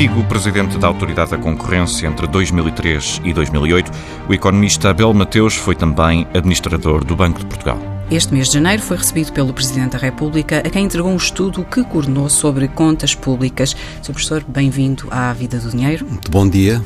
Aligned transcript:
Antigo 0.00 0.24
presidente 0.24 0.78
da 0.78 0.86
Autoridade 0.86 1.32
da 1.32 1.36
Concorrência 1.36 2.06
entre 2.06 2.26
2003 2.26 3.20
e 3.22 3.34
2008, 3.34 3.92
o 4.30 4.32
economista 4.32 4.88
Abel 4.88 5.12
Mateus 5.12 5.54
foi 5.54 5.74
também 5.74 6.26
administrador 6.32 7.04
do 7.04 7.14
Banco 7.14 7.40
de 7.40 7.44
Portugal. 7.44 7.78
Este 8.10 8.32
mês 8.32 8.46
de 8.46 8.54
janeiro 8.54 8.80
foi 8.80 8.96
recebido 8.96 9.30
pelo 9.34 9.52
Presidente 9.52 9.92
da 9.92 9.98
República, 9.98 10.60
a 10.60 10.70
quem 10.70 10.86
entregou 10.86 11.12
um 11.12 11.16
estudo 11.18 11.62
que 11.66 11.84
coordenou 11.84 12.30
sobre 12.30 12.66
contas 12.66 13.14
públicas. 13.14 13.76
Sr. 14.02 14.12
Professor, 14.14 14.42
bem-vindo 14.48 15.06
à 15.10 15.34
Vida 15.34 15.58
do 15.58 15.68
Dinheiro. 15.68 16.06
Muito 16.08 16.30
bom 16.30 16.48
dia. 16.48 16.82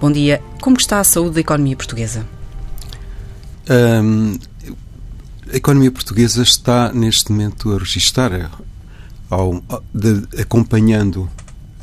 Bom 0.00 0.10
dia. 0.10 0.42
Como 0.60 0.76
está 0.76 0.98
a 0.98 1.04
saúde 1.04 1.34
da 1.36 1.40
economia 1.40 1.76
portuguesa? 1.76 2.26
Um, 3.70 4.36
a 5.52 5.56
economia 5.56 5.92
portuguesa 5.92 6.42
está 6.42 6.92
neste 6.92 7.30
momento 7.30 7.72
a 7.72 7.78
registrar, 7.78 8.50
ao, 9.30 9.62
de, 9.94 10.40
acompanhando 10.42 11.30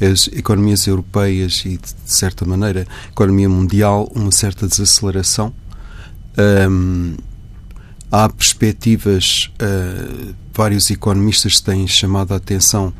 as 0.01 0.27
economias 0.33 0.87
europeias 0.87 1.63
e, 1.65 1.77
de 1.77 1.93
certa 2.05 2.43
maneira, 2.45 2.87
a 3.05 3.09
economia 3.09 3.47
mundial, 3.47 4.11
uma 4.15 4.31
certa 4.31 4.67
desaceleração. 4.67 5.53
Um, 6.69 7.15
há 8.11 8.27
perspectivas, 8.27 9.51
uh, 9.61 10.33
vários 10.53 10.89
economistas 10.89 11.59
têm 11.59 11.87
chamado 11.87 12.33
a 12.33 12.37
atenção 12.37 12.93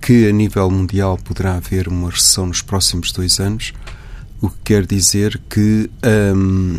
que 0.00 0.28
a 0.28 0.32
nível 0.32 0.70
mundial 0.70 1.16
poderá 1.16 1.54
haver 1.54 1.88
uma 1.88 2.10
recessão 2.10 2.46
nos 2.46 2.60
próximos 2.60 3.10
dois 3.10 3.40
anos, 3.40 3.72
o 4.40 4.50
que 4.50 4.58
quer 4.64 4.86
dizer 4.86 5.40
que 5.48 5.90
um, 6.36 6.78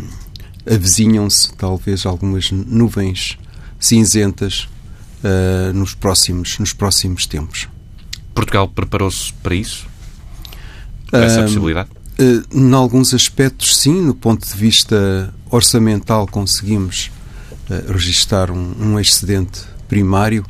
avizinham-se 0.64 1.52
talvez 1.54 2.06
algumas 2.06 2.52
nuvens 2.52 3.36
cinzentas 3.80 4.68
uh, 5.24 5.72
nos, 5.72 5.92
próximos, 5.92 6.58
nos 6.60 6.72
próximos 6.72 7.26
tempos. 7.26 7.68
Portugal 8.36 8.68
preparou-se 8.68 9.32
para 9.42 9.54
isso? 9.54 9.86
Para 11.10 11.24
essa 11.24 11.42
possibilidade? 11.42 11.88
Uh, 12.18 12.44
em 12.56 12.74
alguns 12.74 13.14
aspectos, 13.14 13.76
sim. 13.78 14.02
No 14.02 14.14
ponto 14.14 14.46
de 14.46 14.54
vista 14.54 15.32
orçamental, 15.50 16.26
conseguimos 16.26 17.10
uh, 17.70 17.92
registrar 17.92 18.50
um, 18.50 18.74
um, 18.78 19.00
excedente 19.00 19.62
primário 19.88 20.44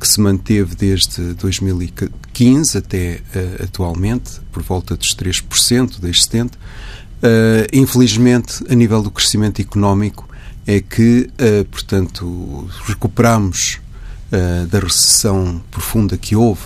que 0.00 0.08
se 0.08 0.20
manteve 0.20 0.74
desde 0.74 1.34
2015 1.34 2.78
até 2.78 3.20
uh, 3.34 3.64
atualmente, 3.64 4.40
por 4.50 4.62
volta 4.62 4.96
dos 4.96 5.14
3% 5.14 6.00
de 6.00 6.10
excedente. 6.10 6.56
Uh, 6.56 7.68
infelizmente, 7.70 8.64
a 8.68 8.74
nível 8.74 9.02
do 9.02 9.10
crescimento 9.10 9.60
económico, 9.60 10.26
é 10.66 10.80
que, 10.80 11.30
portanto, 11.70 12.68
recuperamos 12.86 13.78
da 14.68 14.80
recessão 14.80 15.62
profunda 15.70 16.18
que 16.18 16.34
houve 16.34 16.60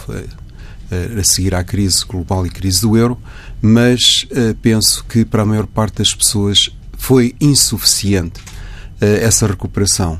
a 1.19 1.25
seguir 1.25 1.55
à 1.55 1.63
crise 1.63 2.05
global 2.05 2.47
e 2.47 2.51
crise 2.51 2.81
do 2.81 2.97
euro, 2.97 3.19
mas 3.63 4.27
uh, 4.31 4.55
penso 4.57 5.05
que 5.09 5.25
para 5.25 5.43
a 5.43 5.47
maior 5.47 5.67
parte 5.67 5.99
das 5.99 6.15
pessoas 6.15 6.71
foi 6.97 7.35
insuficiente 7.41 8.41
uh, 8.41 9.05
essa 9.21 9.47
recuperação. 9.47 10.19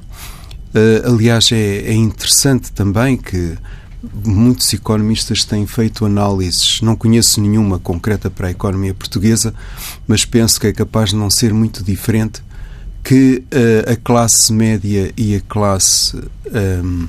Uh, 0.75 1.13
aliás, 1.13 1.51
é, 1.51 1.57
é, 1.57 1.93
interessante 1.93 2.71
também 2.73 3.17
que 3.17 3.57
muitos 4.25 4.73
economistas 4.73 5.45
têm 5.45 5.67
feito 5.67 6.07
análises, 6.07 6.81
não 6.81 6.97
conheço 6.97 7.41
nenhuma 7.41 7.79
concreta 7.79 8.31
para 8.31 8.49
a 8.49 8.51
economia 8.51 8.95
portuguesa, 8.95 9.53
mas 10.07 10.25
penso 10.25 10.61
que 10.61 10.69
é 10.69 10.73
capaz 10.73 11.11
de 11.11 11.17
não 11.17 11.29
ser 11.29 11.53
muito 11.53 11.85
diferente 11.85 12.43
que 13.03 13.43
a 13.87 13.97
classe 13.97 14.53
média 14.53 15.13
e 15.17 15.35
a 15.35 15.41
classe, 15.41 16.17
um, 16.83 17.09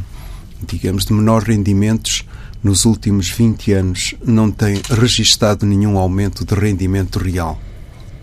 digamos, 0.67 1.05
de 1.05 1.13
menores 1.13 1.47
rendimentos 1.47 2.25
nos 2.63 2.85
últimos 2.85 3.29
20 3.29 3.73
anos 3.73 4.15
não 4.25 4.51
tem 4.51 4.81
registado 4.89 5.65
nenhum 5.65 5.97
aumento 5.97 6.45
de 6.45 6.53
rendimento 6.53 7.19
real. 7.19 7.59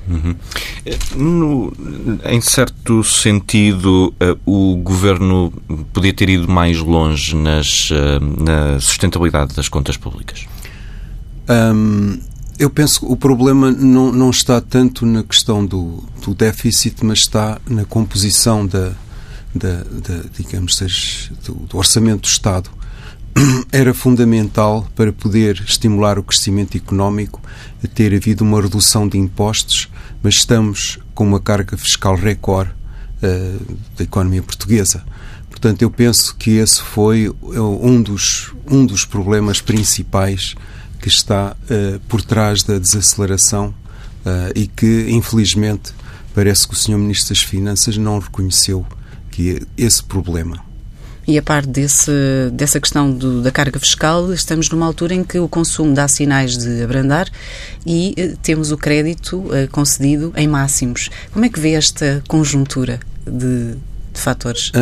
Uhum. 0.09 0.35
No, 1.17 1.73
em 2.25 2.41
certo 2.41 3.05
sentido, 3.05 4.15
uh, 4.15 4.39
o 4.47 4.77
governo 4.77 5.53
podia 5.93 6.15
ter 6.15 6.31
ido 6.31 6.51
mais 6.51 6.79
longe 6.79 7.37
nas, 7.37 7.91
uh, 7.91 8.43
na 8.43 8.81
sustentabilidade 8.81 9.55
das 9.55 9.69
contas 9.69 9.97
públicas? 9.97 10.47
Eu 12.59 12.69
penso 12.69 13.01
que 13.01 13.07
o 13.07 13.17
problema 13.17 13.71
não, 13.71 14.13
não 14.13 14.31
está 14.31 14.61
tanto 14.61 15.07
na 15.07 15.23
questão 15.23 15.65
do, 15.65 16.05
do 16.23 16.35
déficit, 16.35 17.05
mas 17.05 17.21
está 17.21 17.59
na 17.67 17.87
composição 17.87 18.67
da, 18.67 18.93
da, 19.55 19.77
da 19.77 20.25
digamos, 20.37 21.31
do, 21.47 21.55
do 21.55 21.79
orçamento 21.79 22.23
do 22.23 22.27
Estado 22.27 22.69
era 23.73 23.95
fundamental 23.95 24.87
para 24.95 25.13
poder 25.13 25.63
estimular 25.67 26.19
o 26.19 26.23
crescimento 26.23 26.77
económico 26.77 27.41
ter 27.95 28.15
havido 28.15 28.45
uma 28.45 28.61
redução 28.61 29.09
de 29.09 29.19
impostos, 29.19 29.89
mas 30.23 30.35
estamos 30.35 30.99
com 31.15 31.25
uma 31.25 31.41
carga 31.41 31.77
fiscal 31.77 32.17
recorde 32.17 32.71
uh, 33.23 33.77
da 33.97 34.05
economia 34.05 34.43
portuguesa. 34.43 35.05
Portanto, 35.49 35.83
eu 35.83 35.91
penso 35.91 36.37
que 36.37 36.53
esse 36.53 36.81
foi 36.81 37.27
eh, 37.27 37.61
um 37.61 38.01
dos, 38.01 38.53
um 38.71 38.87
dos 38.87 39.05
problemas 39.05 39.61
principais 39.61 40.55
que 41.01 41.09
está 41.09 41.57
uh, 41.65 41.99
por 42.09 42.23
trás 42.23 42.63
da 42.63 42.79
desaceleração 42.79 43.75
uh, 44.25 44.53
e 44.55 44.69
que, 44.69 45.07
infelizmente, 45.11 45.93
parece 46.33 46.69
que 46.69 46.75
o 46.75 46.77
Sr. 46.77 46.99
Ministro 46.99 47.35
das 47.35 47.43
Finanças 47.43 47.97
não 47.97 48.21
reconheceu 48.21 48.87
que 49.33 49.67
esse 49.77 50.03
problema. 50.03 50.68
E 51.29 51.37
a 51.37 51.43
par 51.43 51.67
desse, 51.67 52.11
dessa 52.55 52.81
questão 52.81 53.13
do, 53.13 53.43
da 53.43 53.51
carga 53.51 53.79
fiscal, 53.79 54.33
estamos 54.33 54.71
numa 54.71 54.87
altura 54.87 55.13
em 55.13 55.23
que 55.23 55.39
o 55.39 55.47
consumo 55.47 55.93
dá 55.93 56.09
sinais 56.09 56.57
de 56.57 56.83
abrandar 56.83 57.29
e 57.85 58.15
eh, 58.17 58.35
temos 58.43 58.73
o 58.73 58.79
crédito 58.79 59.47
eh, 59.53 59.67
concedido 59.67 60.33
em 60.35 60.49
máximos. 60.49 61.11
Como 61.31 61.45
é 61.45 61.51
que 61.51 61.61
vê 61.61 61.73
esta 61.73 62.25
conjuntura 62.27 62.99
de, 63.27 63.75
de 63.75 64.21
fatores? 64.21 64.73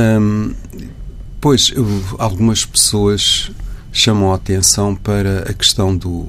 Pois, 1.41 1.73
eu, 1.75 1.85
algumas 2.17 2.65
pessoas 2.65 3.51
chamam 3.91 4.31
a 4.31 4.37
atenção 4.37 4.95
para 4.95 5.51
a 5.51 5.53
questão 5.53 5.97
do, 5.97 6.29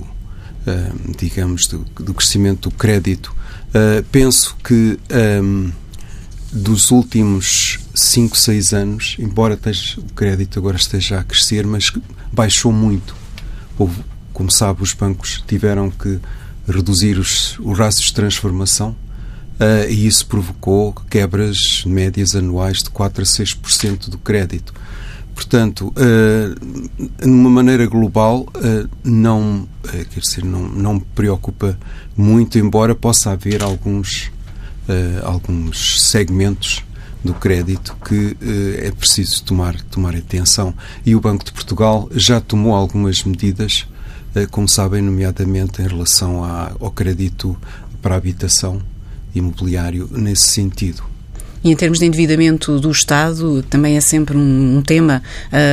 digamos, 1.15 1.67
do, 1.67 1.85
do, 1.93 2.15
crescimento 2.15 2.71
do 2.71 2.75
crédito. 2.75 3.35
Uh, 3.69 4.03
penso 4.11 4.57
que 4.63 4.97
dos 6.51 6.91
últimos 6.91 7.79
5, 7.93 8.37
6 8.37 8.73
anos, 8.73 9.15
embora 9.19 9.55
esteja, 9.55 9.99
o 9.99 10.13
crédito 10.13 10.59
agora 10.59 10.77
esteja 10.77 11.19
a 11.19 11.23
crescer, 11.23 11.65
mas 11.65 11.91
baixou 12.31 12.71
muito. 12.71 13.15
Houve, 13.77 14.01
como 14.33 14.49
sabe, 14.49 14.81
os 14.81 14.93
bancos 14.93 15.43
tiveram 15.47 15.89
que 15.89 16.19
reduzir 16.67 17.17
os, 17.17 17.57
os 17.59 17.77
rácios 17.77 18.07
de 18.07 18.13
transformação 18.13 18.91
uh, 18.91 19.89
e 19.89 20.07
isso 20.07 20.25
provocou 20.27 20.93
quebras 21.09 21.83
médias 21.85 22.35
anuais 22.35 22.83
de 22.83 22.89
4 22.89 23.23
a 23.23 23.25
6% 23.25 24.09
do 24.09 24.17
crédito. 24.17 24.73
Portanto, 25.33 25.93
uh, 25.95 26.99
de 27.19 27.29
uma 27.29 27.49
maneira 27.49 27.85
global, 27.85 28.41
uh, 28.55 28.89
não, 29.03 29.67
quer 29.83 30.19
dizer, 30.19 30.43
não, 30.43 30.67
não 30.67 30.93
me 30.95 31.05
preocupa 31.13 31.77
muito, 32.15 32.57
embora 32.57 32.95
possa 32.95 33.31
haver 33.31 33.61
alguns 33.61 34.31
alguns 35.23 36.01
segmentos 36.01 36.83
do 37.23 37.33
crédito 37.33 37.95
que 38.05 38.15
uh, 38.15 38.85
é 38.85 38.91
preciso 38.91 39.43
tomar, 39.43 39.79
tomar 39.81 40.15
atenção. 40.15 40.73
E 41.05 41.15
o 41.15 41.19
Banco 41.19 41.43
de 41.43 41.51
Portugal 41.51 42.09
já 42.13 42.39
tomou 42.39 42.73
algumas 42.73 43.23
medidas, 43.23 43.87
uh, 44.35 44.49
como 44.49 44.67
sabem, 44.67 45.01
nomeadamente 45.01 45.81
em 45.81 45.87
relação 45.87 46.43
à, 46.43 46.71
ao 46.79 46.91
crédito 46.91 47.57
para 48.01 48.15
habitação 48.15 48.81
imobiliário 49.35 50.09
nesse 50.11 50.47
sentido. 50.47 51.03
E 51.63 51.71
em 51.71 51.75
termos 51.75 51.99
de 51.99 52.05
endividamento 52.05 52.79
do 52.79 52.89
Estado, 52.91 53.63
também 53.63 53.97
é 53.97 54.01
sempre 54.01 54.37
um, 54.37 54.77
um 54.77 54.81
tema, 54.81 55.23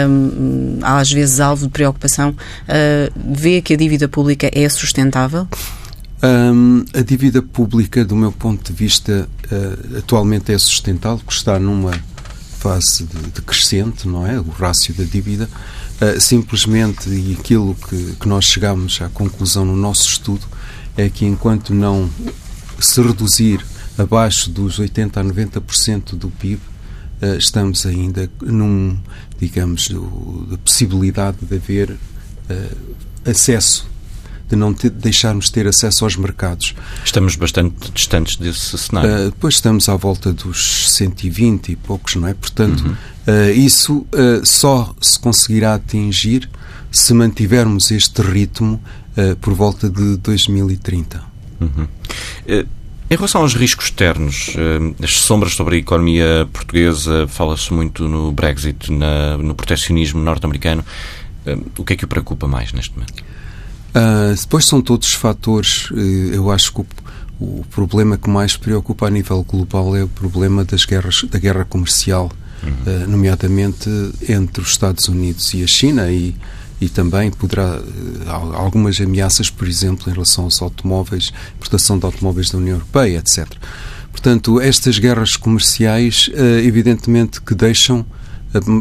um, 0.08 0.78
às 0.82 1.12
vezes 1.12 1.40
alvo 1.40 1.66
de 1.66 1.72
preocupação. 1.72 2.31
Uh, 2.31 3.12
vê 3.32 3.61
que 3.61 3.75
a 3.75 3.76
dívida 3.76 4.08
pública 4.08 4.50
é 4.52 4.69
sustentável? 4.69 5.46
Um, 6.25 6.87
a 6.94 7.03
dívida 7.03 7.43
pública, 7.43 8.03
do 8.03 8.17
meu 8.17 8.32
ponto 8.32 8.73
de 8.73 8.79
vista, 8.79 9.29
uh, 9.53 9.99
atualmente 9.99 10.55
é 10.55 10.56
sustentável, 10.56 11.23
está 11.29 11.59
numa 11.59 11.93
fase 12.59 13.05
de, 13.05 13.31
de, 13.31 13.43
crescente, 13.43 14.09
não 14.09 14.26
é? 14.26 14.41
O 14.41 14.49
rácio 14.49 14.94
da 14.94 15.05
dívida. 15.05 15.50
Uh, 16.00 16.19
simplesmente, 16.19 17.11
e 17.11 17.37
aquilo 17.38 17.75
que, 17.75 18.17
que 18.19 18.26
nós 18.26 18.47
chegamos 18.47 19.03
à 19.03 19.11
conclusão 19.11 19.67
no 19.67 19.76
nosso 19.76 20.09
estudo, 20.09 20.47
é 20.97 21.11
que 21.11 21.26
enquanto 21.26 21.75
não 21.75 22.09
se 22.81 23.03
reduzir 23.03 23.62
abaixo 23.99 24.49
dos 24.49 24.81
80% 24.81 25.19
a 25.19 25.25
90% 25.25 26.17
do 26.17 26.31
PIB, 26.31 26.59
uh, 27.21 27.37
estamos 27.37 27.85
ainda 27.85 28.31
num, 28.41 28.99
digamos, 29.38 29.91
da 30.49 30.56
possibilidade 30.56 31.37
de 31.43 31.55
haver 31.55 31.91
uh, 31.91 32.94
acesso 33.26 33.93
de 34.49 34.56
não 34.56 34.75
ter, 34.75 34.91
deixarmos 34.91 35.49
ter 35.50 35.67
acesso 35.67 36.05
aos 36.05 36.17
mercados. 36.17 36.75
Estamos 37.05 37.37
bastante 37.37 37.91
distantes 37.93 38.37
desse 38.37 38.76
cenário. 38.76 39.11
Uh, 39.11 39.31
depois 39.31 39.55
estamos 39.55 39.88
à 39.88 39.96
volta 39.96 40.32
dos 40.32 40.91
120 40.93 41.73
e 41.73 41.76
poucos, 41.76 42.17
não 42.17 42.29
é? 42.29 42.35
Portanto, 42.35 42.85
uhum. 42.85 42.93
uh, 42.93 43.50
isso 43.50 43.99
uh, 43.99 44.44
só 44.44 44.94
se 45.00 45.19
conseguirá 45.19 45.75
atingir 45.75 46.49
se 46.91 47.12
mantivermos 47.12 47.91
este 47.91 48.23
ritmo 48.23 48.81
por 49.41 49.52
volta 49.52 49.88
de 49.88 50.17
2030. 50.17 51.23
Uhum. 51.61 51.87
Em 52.47 53.17
relação 53.17 53.40
aos 53.40 53.55
riscos 53.55 53.87
externos, 53.87 54.55
as 55.02 55.19
sombras 55.19 55.55
sobre 55.55 55.75
a 55.75 55.79
economia 55.79 56.49
portuguesa, 56.52 57.26
fala-se 57.26 57.73
muito 57.73 58.08
no 58.08 58.31
Brexit, 58.31 58.93
na, 58.93 59.37
no 59.38 59.56
proteccionismo 59.56 60.20
norte-americano. 60.20 60.85
O 61.76 61.85
que 61.85 61.94
é 61.94 61.97
que 61.97 62.05
o 62.05 62.08
preocupa 62.08 62.47
mais 62.47 62.73
neste 62.73 62.93
momento? 62.94 63.25
Uh, 63.94 64.35
depois 64.35 64.64
são 64.64 64.82
todos 64.82 65.12
fatores. 65.12 65.88
Eh, 65.93 66.37
eu 66.37 66.50
acho 66.50 66.73
que 66.73 66.81
o, 66.81 66.87
o, 67.38 67.64
problema 67.70 68.19
que 68.19 68.29
mais 68.29 68.56
preocupa 68.56 69.06
a 69.06 69.11
nível 69.11 69.44
global 69.44 69.94
é 69.94 70.02
o 70.02 70.08
problema 70.08 70.64
das 70.64 70.85
guerras, 70.85 71.25
da 71.31 71.38
guerra 71.38 71.64
comercial, 71.64 72.29
uhum. 72.61 72.70
uh, 72.70 73.08
nomeadamente 73.08 73.88
entre 74.29 74.64
os 74.64 74.70
Estados 74.70 75.06
Unidos 75.06 75.55
e 75.55 75.62
a 75.62 75.67
China 75.69 76.11
e, 76.11 76.35
e 76.81 76.88
também 76.88 77.31
poderá 77.31 77.79
uh, 77.79 78.56
algumas 78.56 79.00
ameaças, 79.00 79.49
por 79.49 79.69
exemplo, 79.69 80.11
em 80.11 80.12
relação 80.12 80.43
aos 80.43 80.61
automóveis, 80.61 81.32
importação 81.55 81.97
de 81.97 82.05
automóveis 82.05 82.50
da 82.50 82.58
União 82.58 82.75
Europeia, 82.75 83.19
etc. 83.19 83.47
Portanto, 84.11 84.61
estas 84.61 84.99
guerras 84.99 85.37
comerciais, 85.37 86.31
evidentemente 86.64 87.40
que 87.40 87.52
deixam 87.52 88.06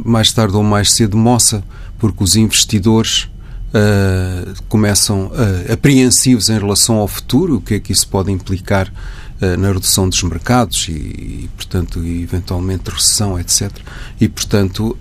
mais 0.05 0.31
tarde 0.31 0.55
ou 0.55 0.61
mais 0.61 0.91
cedo 0.91 1.17
moça, 1.17 1.63
porque 1.97 2.23
os 2.23 2.35
investidores 2.35 3.27
uh, 3.73 4.53
começam 4.69 5.27
uh, 5.27 5.73
apreensivos 5.73 6.49
em 6.49 6.57
relação 6.57 6.95
ao 6.95 7.07
futuro, 7.07 7.57
o 7.57 7.61
que 7.61 7.75
é 7.75 7.79
que 7.79 7.91
isso 7.91 8.07
pode 8.07 8.31
implicar 8.31 8.87
uh, 8.87 9.57
na 9.57 9.71
redução 9.71 10.07
dos 10.07 10.21
mercados 10.23 10.87
e, 10.87 10.91
e, 10.91 11.49
portanto, 11.55 12.03
e 12.03 12.21
eventualmente 12.21 12.89
recessão, 12.89 13.39
etc. 13.39 13.71
E, 14.21 14.29
portanto, 14.29 14.97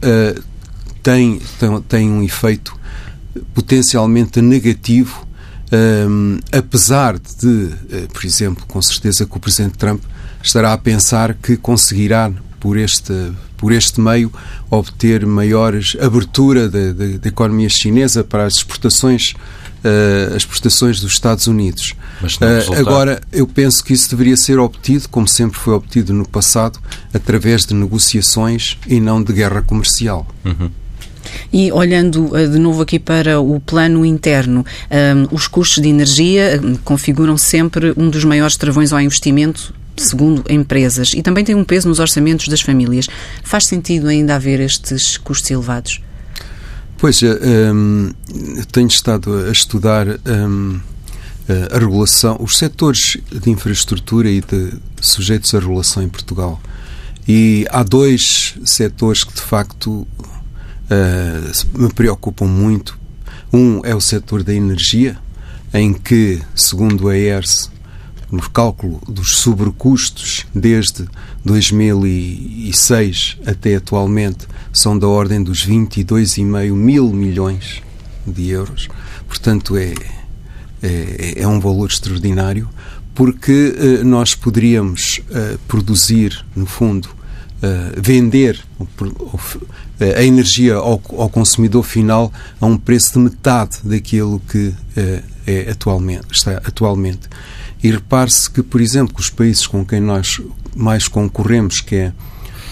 tem, 1.02 1.40
tem, 1.58 1.82
tem 1.82 2.10
um 2.10 2.22
efeito 2.22 2.76
potencialmente 3.54 4.40
negativo, 4.40 5.26
um, 6.08 6.38
apesar 6.52 7.18
de, 7.18 7.70
por 8.12 8.24
exemplo, 8.24 8.64
com 8.66 8.80
certeza 8.82 9.24
que 9.24 9.36
o 9.36 9.40
Presidente 9.40 9.78
Trump 9.78 10.02
estará 10.42 10.72
a 10.72 10.78
pensar 10.78 11.34
que 11.34 11.56
conseguirá, 11.56 12.30
por 12.60 12.76
este 12.76 13.32
por 13.62 13.70
este 13.70 14.00
meio, 14.00 14.32
obter 14.68 15.24
maiores 15.24 15.96
abertura 16.00 16.68
da 16.68 17.28
economia 17.28 17.68
chinesa 17.68 18.24
para 18.24 18.44
as 18.44 18.54
exportações 18.56 19.34
Uh, 19.84 20.36
as 20.36 20.44
prestações 20.44 21.00
dos 21.00 21.12
Estados 21.14 21.48
Unidos. 21.48 21.96
Uh, 22.22 22.72
agora, 22.78 23.20
eu 23.32 23.48
penso 23.48 23.82
que 23.82 23.92
isso 23.92 24.08
deveria 24.08 24.36
ser 24.36 24.60
obtido, 24.60 25.08
como 25.08 25.26
sempre 25.26 25.58
foi 25.58 25.74
obtido 25.74 26.12
no 26.12 26.24
passado, 26.24 26.78
através 27.12 27.66
de 27.66 27.74
negociações 27.74 28.78
e 28.86 29.00
não 29.00 29.20
de 29.20 29.32
guerra 29.32 29.60
comercial. 29.60 30.24
Uhum. 30.44 30.70
E 31.52 31.72
olhando 31.72 32.26
uh, 32.26 32.48
de 32.48 32.60
novo 32.60 32.80
aqui 32.80 33.00
para 33.00 33.40
o 33.40 33.58
plano 33.58 34.06
interno, 34.06 34.64
um, 34.88 35.34
os 35.34 35.48
custos 35.48 35.82
de 35.82 35.88
energia 35.88 36.60
configuram 36.84 37.36
sempre 37.36 37.92
um 37.96 38.08
dos 38.08 38.22
maiores 38.22 38.56
travões 38.56 38.92
ao 38.92 39.00
investimento 39.00 39.74
segundo 39.96 40.44
empresas, 40.50 41.10
e 41.14 41.22
também 41.22 41.44
tem 41.44 41.54
um 41.54 41.64
peso 41.64 41.88
nos 41.88 41.98
orçamentos 41.98 42.48
das 42.48 42.60
famílias. 42.60 43.06
Faz 43.42 43.66
sentido 43.66 44.08
ainda 44.08 44.34
haver 44.34 44.60
estes 44.60 45.16
custos 45.16 45.50
elevados? 45.50 46.00
Pois, 46.98 47.20
um, 47.22 48.12
tenho 48.70 48.86
estado 48.86 49.34
a 49.48 49.50
estudar 49.50 50.06
um, 50.08 50.80
a 51.70 51.78
regulação, 51.78 52.36
os 52.40 52.56
setores 52.56 53.16
de 53.30 53.50
infraestrutura 53.50 54.30
e 54.30 54.40
de 54.40 54.72
sujeitos 55.00 55.52
à 55.54 55.58
regulação 55.58 56.02
em 56.02 56.08
Portugal. 56.08 56.60
E 57.26 57.66
há 57.70 57.82
dois 57.82 58.54
setores 58.64 59.24
que, 59.24 59.34
de 59.34 59.40
facto, 59.40 59.90
uh, 59.90 61.80
me 61.80 61.92
preocupam 61.92 62.46
muito. 62.46 62.98
Um 63.52 63.80
é 63.84 63.94
o 63.94 64.00
setor 64.00 64.42
da 64.42 64.54
energia, 64.54 65.18
em 65.74 65.92
que, 65.92 66.40
segundo 66.54 67.08
a 67.08 67.16
ERS, 67.16 67.70
no 68.32 68.50
cálculo 68.50 69.00
dos 69.06 69.36
sobrecustos 69.36 70.46
desde 70.54 71.06
2006 71.44 73.36
até 73.46 73.76
atualmente 73.76 74.48
são 74.72 74.98
da 74.98 75.06
ordem 75.06 75.40
dos 75.42 75.64
22,5 75.64 76.72
mil 76.72 77.10
milhões 77.10 77.82
de 78.26 78.48
euros. 78.48 78.88
Portanto, 79.28 79.76
é, 79.76 79.94
é, 80.82 81.42
é 81.42 81.46
um 81.46 81.60
valor 81.60 81.90
extraordinário 81.90 82.68
porque 83.14 83.74
eh, 83.76 84.04
nós 84.04 84.34
poderíamos 84.34 85.20
eh, 85.30 85.58
produzir, 85.68 86.44
no 86.56 86.66
fundo, 86.66 87.08
eh, 87.62 87.92
vender 87.96 88.58
a 90.00 90.22
energia 90.24 90.74
ao, 90.74 91.00
ao, 91.16 91.28
consumidor 91.28 91.84
final 91.84 92.32
a 92.60 92.66
um 92.66 92.76
preço 92.76 93.12
de 93.12 93.18
metade 93.20 93.78
daquilo 93.84 94.40
que 94.48 94.74
é 95.46 95.70
atualmente, 95.70 96.26
está 96.32 96.56
atualmente. 96.64 97.28
E 97.82 97.90
repare-se 97.90 98.50
que, 98.50 98.62
por 98.62 98.80
exemplo, 98.80 99.16
os 99.18 99.28
países 99.28 99.66
com 99.66 99.84
quem 99.84 100.00
nós 100.00 100.40
mais 100.74 101.08
concorremos, 101.08 101.80
que 101.80 101.96
é 101.96 102.12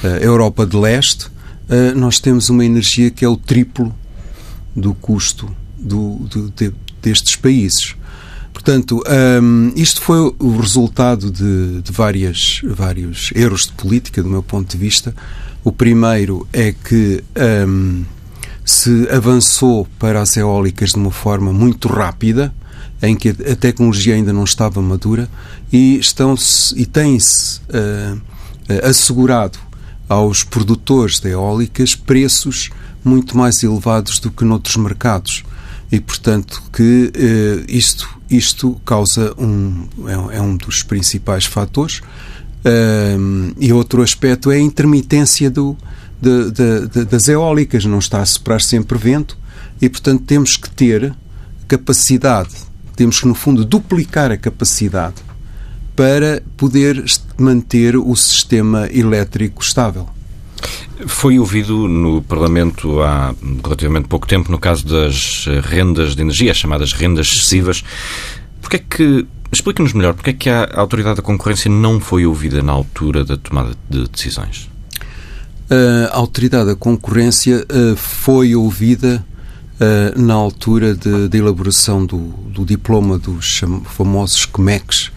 a 0.03 0.23
Europa 0.23 0.65
de 0.65 0.77
Leste, 0.77 1.29
eh, 1.69 1.93
nós 1.95 2.19
temos 2.19 2.49
uma 2.49 2.65
energia 2.65 3.11
que 3.11 3.25
é 3.25 3.29
o 3.29 3.37
triplo 3.37 3.95
do 4.75 4.95
custo 4.95 5.55
do, 5.79 6.17
do, 6.21 6.51
de, 6.51 6.73
destes 7.03 7.37
países. 7.37 7.95
Portanto, 8.53 9.03
um, 9.07 9.69
ehm, 9.69 9.73
isto 9.77 10.03
foi 10.03 10.35
o 10.39 10.57
resultado 10.59 11.31
de, 11.31 11.81
de 11.81 11.93
várias, 11.93 12.61
vários 12.65 13.31
erros 13.35 13.67
de 13.67 13.73
política, 13.73 14.23
do 14.23 14.29
meu 14.29 14.43
ponto 14.43 14.71
de 14.71 14.77
vista. 14.77 15.15
O 15.65 15.73
primeiro 15.73 16.47
é 16.53 16.73
que 16.73 17.23
um, 17.37 17.41
ehm, 17.41 18.05
se 18.65 19.09
avançou 19.11 19.87
para 19.99 20.21
as 20.21 20.37
eólicas 20.37 20.91
de 20.91 20.97
uma 20.97 21.11
forma 21.11 21.53
muito 21.53 21.89
rápida, 21.89 22.53
em 23.03 23.17
que 23.17 23.31
a 23.31 23.57
tecnologia 23.57 24.15
ainda 24.15 24.33
não 24.33 24.45
estava 24.45 24.81
madura 24.83 25.29
e 25.73 25.99
estão 25.99 26.35
e 26.77 26.85
tem-se 26.85 27.61
uh, 27.61 28.21
assegurado 28.83 29.59
aos 30.09 30.43
produtores 30.45 31.21
de 31.21 31.31
eólicas 31.31 31.95
preços 31.95 32.71
muito 33.03 33.37
mais 33.37 33.63
elevados 33.63 34.19
do 34.19 34.31
que 34.31 34.45
noutros 34.45 34.77
mercados. 34.77 35.45
E 35.91 35.99
portanto 35.99 36.63
que 36.73 37.13
uh, 37.17 37.65
isto 37.69 38.21
isto 38.31 38.81
causa 38.85 39.35
um 39.37 39.89
é, 40.07 40.37
é 40.37 40.41
um 40.41 40.57
dos 40.57 40.83
principais 40.83 41.45
fatores. 41.45 42.01
Uh, 42.61 43.55
e 43.59 43.73
outro 43.73 44.03
aspecto 44.03 44.51
é 44.51 44.57
a 44.57 44.61
intermitência 44.61 45.51
do 45.51 45.77
de, 46.21 46.51
de, 46.51 46.89
de, 46.89 47.05
das 47.07 47.29
eólicas. 47.29 47.85
Não 47.87 47.99
está 47.99 48.21
a 48.21 48.27
soprar 48.27 48.61
sempre 48.61 48.99
vento 48.99 49.39
e 49.81 49.89
portanto 49.89 50.23
temos 50.25 50.57
que 50.57 50.69
ter 50.71 51.15
capacidade 51.67 52.70
temos 53.01 53.19
que, 53.19 53.27
no 53.27 53.35
fundo, 53.35 53.65
duplicar 53.65 54.31
a 54.31 54.37
capacidade 54.37 55.15
para 55.97 56.43
poder 56.55 57.03
manter 57.39 57.97
o 57.97 58.15
sistema 58.15 58.87
elétrico 58.93 59.63
estável. 59.63 60.07
Foi 61.07 61.39
ouvido 61.39 61.89
no 61.89 62.21
Parlamento 62.21 63.01
há 63.01 63.35
relativamente 63.65 64.07
pouco 64.07 64.27
tempo 64.27 64.53
no 64.53 64.59
caso 64.59 64.87
das 64.87 65.47
rendas 65.63 66.15
de 66.15 66.21
energia, 66.21 66.51
as 66.51 66.59
chamadas 66.59 66.93
rendas 66.93 67.27
excessivas. 67.27 67.83
Porquê 68.61 68.77
é 68.77 68.79
que 68.81 69.27
Explique-nos 69.53 69.93
melhor, 69.95 70.15
porque 70.15 70.31
é 70.31 70.33
que 70.33 70.49
a 70.49 70.69
Autoridade 70.75 71.17
da 71.17 71.23
Concorrência 71.23 71.69
não 71.69 71.99
foi 71.99 72.25
ouvida 72.25 72.63
na 72.63 72.71
altura 72.71 73.25
da 73.25 73.37
tomada 73.37 73.73
de 73.89 74.07
decisões? 74.07 74.71
A 76.13 76.17
Autoridade 76.17 76.67
da 76.67 76.77
Concorrência 76.77 77.67
eh, 77.69 77.95
foi 77.97 78.55
ouvida 78.55 79.27
uh, 79.81 80.21
na 80.21 80.35
altura 80.35 80.95
de, 80.95 81.29
de 81.29 81.39
elaboração 81.39 82.05
do, 82.05 82.19
do, 82.19 82.65
diploma 82.65 83.19
dos 83.19 83.61
famosos 83.85 84.45
CMECs, 84.47 85.11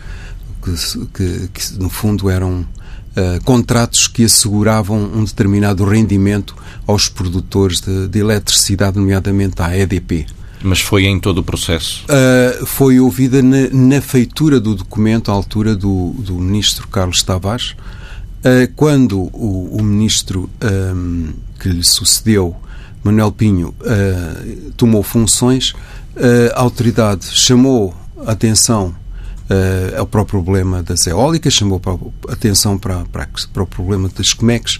que, 0.63 1.05
que, 1.13 1.47
que 1.49 1.73
no 1.79 1.89
fundo 1.89 2.29
eram 2.29 2.61
uh, 2.61 3.43
contratos 3.43 4.07
que 4.07 4.23
asseguravam 4.23 5.11
um 5.13 5.23
determinado 5.23 5.83
rendimento 5.83 6.55
aos 6.87 7.09
produtores 7.09 7.81
de, 7.81 8.07
de 8.07 8.19
eletricidade, 8.19 8.97
nomeadamente 8.97 9.61
à 9.61 9.77
EDP. 9.77 10.25
Mas 10.63 10.79
foi 10.79 11.05
em 11.05 11.19
todo 11.19 11.39
o 11.39 11.43
processo? 11.43 12.05
Uh, 12.05 12.65
foi 12.65 12.97
ouvida 12.97 13.41
na, 13.41 13.69
na, 13.69 13.99
feitura 13.99 14.61
do 14.61 14.75
documento, 14.75 15.29
à 15.29 15.33
altura 15.33 15.75
do, 15.75 16.11
do 16.17 16.35
ministro 16.35 16.87
Carlos 16.87 17.21
Tavares, 17.21 17.71
uh, 17.71 18.71
quando 18.73 19.19
o, 19.19 19.77
o 19.77 19.83
ministro 19.83 20.49
um, 20.95 21.33
que 21.59 21.67
lhe 21.67 21.83
sucedeu 21.83 22.55
Manuel 23.03 23.31
Pinho 23.31 23.75
uh, 23.81 24.71
tomou 24.77 25.03
funções, 25.03 25.71
uh, 26.15 26.53
a 26.55 26.61
autoridade 26.61 27.25
chamou 27.25 27.93
a 28.25 28.31
atenção 28.31 28.87
uh, 29.49 29.99
ao 29.99 30.07
próprio 30.07 30.41
problema 30.41 30.81
das 30.81 31.05
eólicas, 31.05 31.53
chamou 31.53 31.81
a 32.27 32.33
atenção 32.33 32.77
para, 32.77 33.03
para, 33.05 33.27
para 33.51 33.63
o 33.63 33.67
problema 33.67 34.09
das 34.09 34.33
COMEX, 34.33 34.77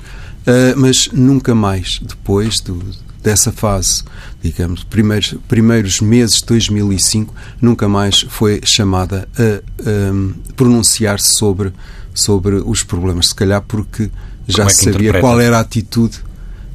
mas 0.76 1.08
nunca 1.14 1.56
mais, 1.56 2.02
depois 2.04 2.60
do, 2.60 2.78
dessa 3.24 3.50
fase, 3.50 4.04
digamos, 4.42 4.84
primeiros, 4.84 5.36
primeiros 5.48 6.02
meses 6.02 6.40
de 6.40 6.48
2005, 6.48 7.34
nunca 7.62 7.88
mais 7.88 8.26
foi 8.28 8.60
chamada 8.66 9.28
a 9.40 10.12
um, 10.12 10.34
pronunciar-se 10.58 11.38
sobre, 11.38 11.72
sobre 12.14 12.56
os 12.56 12.84
problemas, 12.84 13.30
se 13.30 13.36
calhar 13.36 13.62
porque 13.62 14.12
já 14.46 14.66
é 14.66 14.70
se 14.70 14.84
sabia 14.84 14.92
interpreta? 14.92 15.22
qual 15.22 15.40
era 15.40 15.58
a 15.58 15.62
atitude 15.62 16.20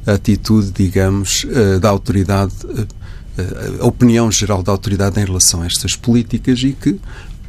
atitude, 0.05 0.71
digamos, 0.71 1.45
eh, 1.49 1.79
da 1.79 1.89
autoridade, 1.89 2.53
eh, 2.77 2.85
eh, 3.37 3.71
a 3.81 3.85
opinião 3.85 4.31
geral 4.31 4.63
da 4.63 4.71
autoridade 4.71 5.19
em 5.19 5.25
relação 5.25 5.61
a 5.61 5.65
estas 5.65 5.95
políticas 5.95 6.59
e 6.63 6.73
que, 6.73 6.99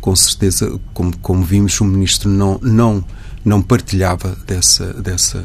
com 0.01 0.15
certeza, 0.15 0.79
como, 0.93 1.17
como 1.19 1.43
vimos, 1.45 1.81
o 1.81 1.85
ministro 1.85 2.29
não, 2.29 2.59
não, 2.63 3.05
não 3.45 3.63
partilhava 3.63 4.37
dessa, 4.47 4.93
dessa, 4.95 5.45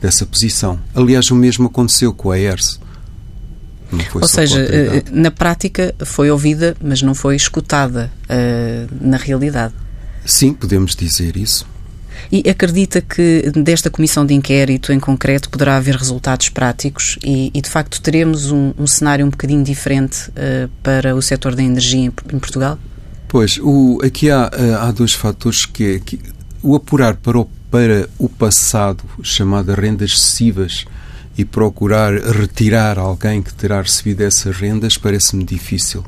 dessa 0.00 0.26
posição. 0.26 0.78
Aliás, 0.94 1.30
o 1.30 1.34
mesmo 1.34 1.66
aconteceu 1.66 2.12
com 2.12 2.30
a 2.30 2.38
ERS. 2.38 2.80
Ou 4.14 4.28
seja, 4.28 4.68
na 5.10 5.32
prática 5.32 5.92
foi 6.04 6.30
ouvida, 6.30 6.76
mas 6.80 7.02
não 7.02 7.12
foi 7.12 7.34
escutada 7.34 8.12
uh, 8.26 8.94
na 9.00 9.16
realidade. 9.16 9.74
Sim, 10.24 10.52
podemos 10.52 10.94
dizer 10.94 11.36
isso. 11.36 11.66
E 12.30 12.48
acredita 12.48 13.00
que 13.00 13.50
desta 13.54 13.90
comissão 13.90 14.24
de 14.24 14.34
inquérito, 14.34 14.92
em 14.92 15.00
concreto, 15.00 15.50
poderá 15.50 15.76
haver 15.76 15.96
resultados 15.96 16.48
práticos 16.48 17.18
e, 17.24 17.50
e 17.52 17.60
de 17.60 17.68
facto, 17.68 18.00
teremos 18.00 18.50
um, 18.50 18.72
um, 18.78 18.86
cenário 18.86 19.26
um 19.26 19.30
bocadinho 19.30 19.64
diferente 19.64 20.30
uh, 20.30 20.68
para 20.82 21.14
o 21.14 21.22
setor 21.22 21.54
da 21.54 21.62
energia 21.62 22.00
em, 22.00 22.12
em 22.32 22.38
Portugal? 22.38 22.78
Pois, 23.28 23.58
o, 23.58 24.00
aqui 24.02 24.28
há, 24.28 24.50
eh, 24.52 24.74
há 24.74 24.90
dois 24.90 25.12
fatores 25.12 25.64
que, 25.64 26.00
que 26.00 26.18
o 26.60 26.74
apurar 26.74 27.14
para 27.14 27.38
o, 27.38 27.44
para 27.70 28.08
o 28.18 28.28
passado, 28.28 29.04
chamado 29.22 29.72
rendas 29.72 30.10
excessivas, 30.10 30.84
e 31.38 31.44
procurar 31.44 32.12
retirar 32.12 32.98
alguém 32.98 33.40
que 33.40 33.54
terá 33.54 33.80
recebido 33.80 34.22
essas 34.22 34.56
rendas 34.56 34.96
parece-me 34.96 35.44
difícil. 35.44 36.04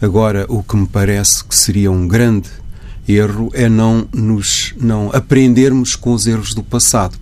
Agora, 0.00 0.46
o 0.48 0.62
que 0.62 0.76
me 0.76 0.86
parece 0.86 1.42
que 1.42 1.56
seria 1.56 1.90
um 1.90 2.06
grande 2.06 2.48
erro 3.12 3.50
é 3.54 3.68
não 3.68 4.08
nos 4.12 4.74
não 4.80 5.10
aprendermos 5.12 5.96
com 5.96 6.12
os 6.12 6.26
erros 6.26 6.54
do 6.54 6.62
passado. 6.62 7.16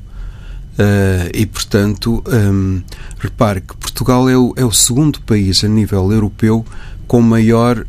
Uh, 0.76 1.32
e, 1.32 1.46
portanto, 1.46 2.22
um, 2.28 2.82
repare 3.18 3.62
que 3.62 3.74
Portugal 3.78 4.28
é 4.28 4.36
o, 4.36 4.52
é 4.56 4.64
o, 4.64 4.70
segundo 4.70 5.22
país 5.22 5.64
a 5.64 5.68
nível 5.68 6.12
europeu 6.12 6.66
com 7.06 7.22
maior 7.22 7.78
uh, 7.78 7.84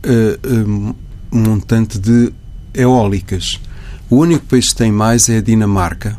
um, 0.50 0.96
montante 1.30 2.00
de 2.00 2.32
eólicas. 2.74 3.60
O 4.10 4.16
único 4.16 4.46
país 4.46 4.70
que 4.70 4.76
tem 4.76 4.90
mais 4.90 5.28
é 5.28 5.40
a 5.40 5.42
Dinamarca. 5.42 6.18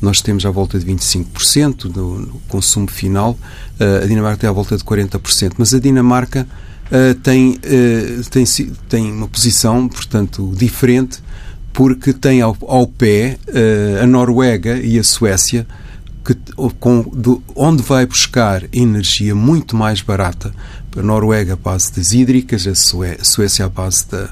Nós 0.00 0.22
temos 0.22 0.46
à 0.46 0.50
volta 0.50 0.78
de 0.78 0.86
25% 0.86 1.92
do, 1.92 2.40
consumo 2.48 2.90
final, 2.90 3.32
uh, 3.78 4.02
a 4.02 4.06
Dinamarca 4.06 4.38
tem 4.38 4.48
à 4.48 4.52
volta 4.52 4.78
de 4.78 4.84
40%, 4.84 5.52
mas 5.58 5.74
a 5.74 5.78
Dinamarca 5.78 6.48
uh, 6.90 7.14
tem, 7.20 7.52
uh, 7.52 8.30
tem, 8.30 8.44
tem 8.88 9.12
uma 9.12 9.28
posição, 9.28 9.88
portanto, 9.88 10.52
diferente, 10.56 11.22
porque 11.72 12.12
tem 12.12 12.40
ao, 12.40 12.56
ao 12.62 12.86
pé 12.86 13.38
uh, 13.48 14.02
a 14.02 14.06
Noruega 14.06 14.78
e 14.78 14.98
a 14.98 15.04
Suécia, 15.04 15.66
que, 16.24 16.34
com, 16.78 17.10
onde 17.54 17.82
vai 17.82 18.04
buscar 18.06 18.64
energia 18.72 19.34
muito 19.34 19.74
mais 19.76 20.02
barata. 20.02 20.52
A 20.96 21.02
Noruega 21.02 21.54
à 21.54 21.56
base 21.56 21.92
das 21.92 22.12
hídricas, 22.12 22.66
a, 22.66 22.74
Sué, 22.74 23.16
a 23.20 23.24
Suécia 23.24 23.64
à 23.64 23.68
base 23.68 24.06
da, 24.08 24.30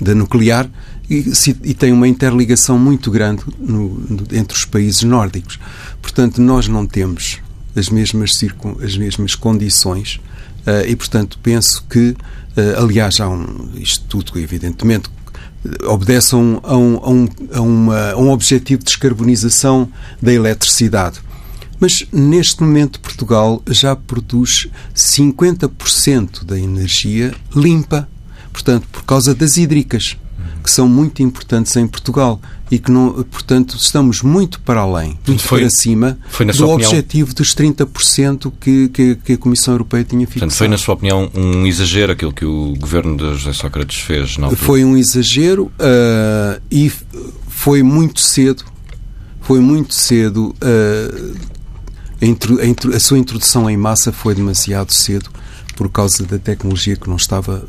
da 0.00 0.14
nuclear, 0.14 0.68
e, 1.08 1.30
e, 1.64 1.74
tem 1.74 1.92
uma 1.92 2.08
interligação 2.08 2.78
muito 2.78 3.10
grande 3.10 3.42
no, 3.58 3.88
no, 4.08 4.26
entre 4.32 4.56
os 4.56 4.64
países 4.64 5.02
nórdicos. 5.02 5.58
Portanto, 6.00 6.40
nós 6.40 6.68
não 6.68 6.86
temos 6.86 7.38
as 7.76 7.90
mesmas, 7.90 8.38
as 8.82 8.96
mesmas 8.96 9.34
condições 9.34 10.20
e, 10.86 10.96
portanto, 10.96 11.38
penso 11.42 11.84
que, 11.88 12.10
uh, 12.56 12.82
aliás, 12.82 13.20
há 13.20 13.28
um, 13.28 13.70
isto 13.74 14.04
tudo, 14.06 14.38
evidentemente, 14.38 15.10
obedece 15.86 16.34
a 16.34 16.38
um, 16.38 16.60
a, 16.62 16.76
um, 16.76 17.28
a, 17.52 17.60
uma, 17.60 18.10
a 18.12 18.16
um 18.16 18.30
objetivo 18.30 18.80
de 18.80 18.86
descarbonização 18.86 19.88
da 20.20 20.32
eletricidade. 20.32 21.20
Mas, 21.78 22.06
neste 22.12 22.62
momento, 22.62 23.00
Portugal 23.00 23.62
já 23.68 23.96
produz 23.96 24.68
50% 24.94 26.44
da 26.44 26.58
energia 26.58 27.34
limpa, 27.54 28.08
portanto, 28.52 28.86
por 28.92 29.02
causa 29.04 29.34
das 29.34 29.56
hídricas 29.56 30.16
que 30.62 30.70
são 30.70 30.88
muito 30.88 31.22
importantes 31.22 31.76
em 31.76 31.86
Portugal 31.86 32.40
e 32.70 32.78
que, 32.78 32.90
não, 32.90 33.22
portanto, 33.24 33.76
estamos 33.76 34.22
muito 34.22 34.60
para 34.60 34.80
além, 34.80 35.18
muito 35.26 35.42
foi, 35.42 35.60
para 35.60 35.70
cima 35.70 36.18
do 36.56 36.70
objetivo 36.70 37.34
dos 37.34 37.54
30% 37.54 38.52
que, 38.58 38.88
que, 38.88 39.14
que, 39.16 39.32
a 39.34 39.38
Comissão 39.38 39.74
Europeia 39.74 40.04
tinha 40.04 40.26
fixado. 40.26 40.40
Portanto, 40.40 40.56
foi, 40.56 40.68
na 40.68 40.78
sua 40.78 40.94
opinião, 40.94 41.30
um 41.34 41.66
exagero 41.66 42.12
aquilo 42.12 42.32
que 42.32 42.44
o 42.44 42.74
governo 42.78 43.16
de 43.16 43.34
José 43.34 43.52
Sócrates 43.52 44.00
fez? 44.00 44.38
Na 44.38 44.50
foi 44.50 44.84
um 44.84 44.96
exagero 44.96 45.64
uh, 45.64 46.62
e 46.70 46.90
foi 47.48 47.82
muito 47.82 48.20
cedo, 48.20 48.64
foi 49.40 49.60
muito 49.60 49.92
cedo, 49.94 50.54
uh, 50.62 51.52
a 52.94 53.00
sua 53.00 53.18
introdução 53.18 53.68
em 53.68 53.76
massa 53.76 54.12
foi 54.12 54.34
demasiado 54.34 54.92
cedo 54.92 55.28
por 55.76 55.90
causa 55.90 56.24
da 56.24 56.38
tecnologia 56.38 56.96
que 56.96 57.08
não 57.08 57.16
estava 57.16 57.64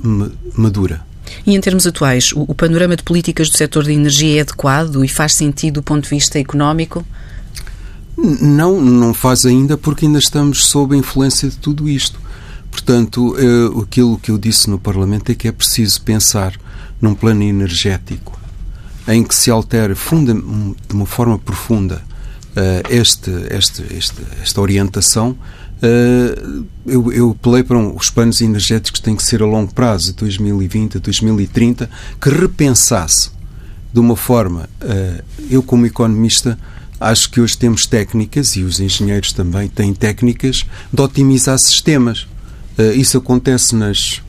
madura. 0.56 1.04
E 1.46 1.56
em 1.56 1.62
termos 1.62 1.86
atuais, 1.88 2.32
o, 2.34 2.42
o 2.48 2.56
panorama 2.56 2.96
de 2.96 3.04
políticas 3.04 3.50
do 3.50 3.58
setor 3.58 3.84
da 3.84 3.94
energia 3.94 4.40
é 4.40 4.42
adequado 4.42 5.04
e 5.04 5.08
faz 5.08 5.36
sentido 5.36 5.76
do 5.76 5.84
ponto 5.84 6.04
de 6.04 6.10
vista 6.10 6.40
económico? 6.40 7.06
Não, 8.18 8.80
não 8.80 9.14
faz 9.14 9.46
ainda 9.46 9.78
porque 9.78 10.06
ainda 10.06 10.20
estamos 10.20 10.66
sob 10.66 10.96
a 10.96 10.98
influência 10.98 11.50
de 11.50 11.58
tudo 11.58 11.90
isto. 11.90 12.20
Portanto, 12.70 13.36
eh, 13.38 13.82
aquilo 13.82 14.18
que 14.18 14.32
eu 14.32 14.38
disse 14.38 14.70
no 14.70 14.80
Parlamento 14.80 15.32
é 15.32 15.36
que 15.36 15.48
é 15.48 15.52
preciso 15.52 16.02
pensar 16.02 16.54
num 17.02 17.14
plano 17.14 17.44
energético 17.44 18.40
em 19.08 19.24
que 19.24 19.36
se 19.36 19.52
altere 19.52 19.96
funda, 19.96 20.34
de 20.34 20.94
uma 20.94 21.06
forma 21.06 21.38
profunda 21.38 22.02
uh, 22.56 22.88
este, 22.90 23.32
este, 23.52 23.84
este, 23.94 24.22
esta 24.42 24.62
orientação 24.62 25.36
Uh, 25.84 26.66
eu, 26.86 27.12
eu 27.12 27.32
apelei 27.32 27.62
para 27.62 27.78
um, 27.78 27.94
os 27.94 28.10
planos 28.10 28.40
energéticos 28.40 29.02
têm 29.02 29.18
que 29.18 29.24
ser 29.24 29.44
a 29.44 29.46
longo 29.46 29.74
prazo, 29.74 30.14
2020, 30.14 30.98
2030, 30.98 31.90
que 32.22 32.30
repensasse 32.30 33.30
de 33.92 34.00
uma 34.00 34.16
forma. 34.16 34.70
Uh, 34.82 35.22
eu, 35.50 35.62
como 35.62 35.86
economista, 35.86 36.58
acho 37.02 37.30
que 37.30 37.42
hoje 37.42 37.58
temos 37.58 37.86
técnicas, 37.86 38.56
e 38.56 38.64
os 38.64 38.80
engenheiros 38.80 39.34
também 39.34 39.68
têm 39.68 39.94
técnicas, 39.94 40.66
de 40.92 41.02
otimizar 41.02 41.60
sistemas. 41.60 42.22
Uh, 42.78 42.94
isso 42.96 43.18
acontece 43.18 43.76
nas, 43.76 44.22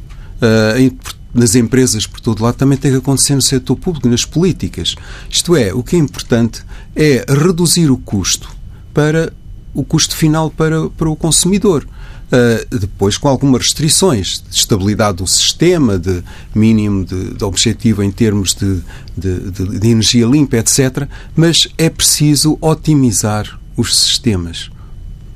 nas 1.32 1.54
empresas 1.54 2.04
por 2.04 2.20
todo 2.20 2.42
lado, 2.42 2.56
também 2.56 2.76
tem 2.76 2.90
que 2.90 2.98
acontecer 2.98 3.36
no 3.36 3.42
setor 3.42 3.76
público, 3.76 4.08
nas 4.08 4.24
políticas. 4.24 4.96
Isto 5.30 5.54
é, 5.54 5.72
o 5.72 5.84
que 5.84 5.94
é 5.94 5.98
importante 6.00 6.62
é 6.96 7.24
reduzir 7.28 7.90
o 7.92 7.96
custo 7.96 8.50
para 8.92 9.32
o 9.74 9.84
custo 9.84 10.16
final 10.16 10.50
para, 10.50 10.88
para 10.90 11.10
o 11.10 11.16
consumidor. 11.16 11.86
Uh, 12.24 12.78
depois 12.78 13.18
com 13.18 13.28
algumas 13.28 13.62
restrições 13.62 14.42
de 14.48 14.56
estabilidade 14.56 15.18
do 15.18 15.26
sistema, 15.26 15.98
de 15.98 16.22
mínimo 16.54 17.04
de, 17.04 17.34
de 17.34 17.44
objetivo 17.44 18.02
em 18.02 18.10
termos 18.10 18.54
de, 18.54 18.80
de, 19.16 19.50
de, 19.78 19.88
energia 19.88 20.26
limpa, 20.26 20.56
etc. 20.56 21.06
Mas 21.36 21.68
é 21.76 21.90
preciso 21.90 22.56
otimizar 22.60 23.60
os 23.76 23.96
sistemas. 23.96 24.70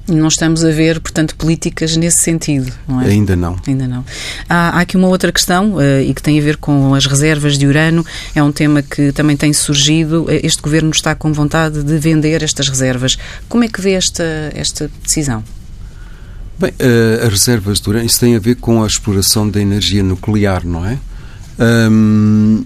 Não 0.08 0.28
estamos 0.28 0.64
a 0.64 0.70
ver, 0.70 1.00
portanto, 1.00 1.36
políticas 1.36 1.96
nesse 1.96 2.18
sentido, 2.18 2.72
não 2.86 3.00
é? 3.00 3.08
Ainda 3.08 3.36
não. 3.36 3.56
Ainda 3.66 3.86
não. 3.86 4.04
Há, 4.48 4.78
há 4.78 4.80
aqui 4.80 4.96
uma 4.96 5.08
outra 5.08 5.30
questão 5.30 5.74
uh, 5.74 6.00
e 6.00 6.14
que 6.14 6.22
tem 6.22 6.38
a 6.38 6.42
ver 6.42 6.56
com 6.56 6.94
as 6.94 7.06
reservas 7.06 7.58
de 7.58 7.66
urano. 7.66 8.04
É 8.34 8.42
um 8.42 8.50
tema 8.50 8.82
que 8.82 9.12
também 9.12 9.36
tem 9.36 9.52
surgido. 9.52 10.26
Este 10.28 10.62
governo 10.62 10.90
está 10.90 11.14
com 11.14 11.32
vontade 11.32 11.82
de 11.82 11.98
vender 11.98 12.42
estas 12.42 12.68
reservas. 12.68 13.18
Como 13.48 13.64
é 13.64 13.68
que 13.68 13.80
vê 13.80 13.92
esta, 13.92 14.24
esta 14.54 14.90
decisão? 15.02 15.44
Bem, 16.58 16.70
uh, 16.70 17.26
as 17.26 17.32
reservas 17.32 17.80
de 17.80 17.88
urano, 17.88 18.06
isso 18.06 18.18
tem 18.18 18.34
a 18.34 18.40
ver 18.40 18.56
com 18.56 18.82
a 18.82 18.86
exploração 18.86 19.48
da 19.48 19.60
energia 19.60 20.02
nuclear, 20.02 20.66
não 20.66 20.84
é? 20.84 20.98
Um, 21.58 22.64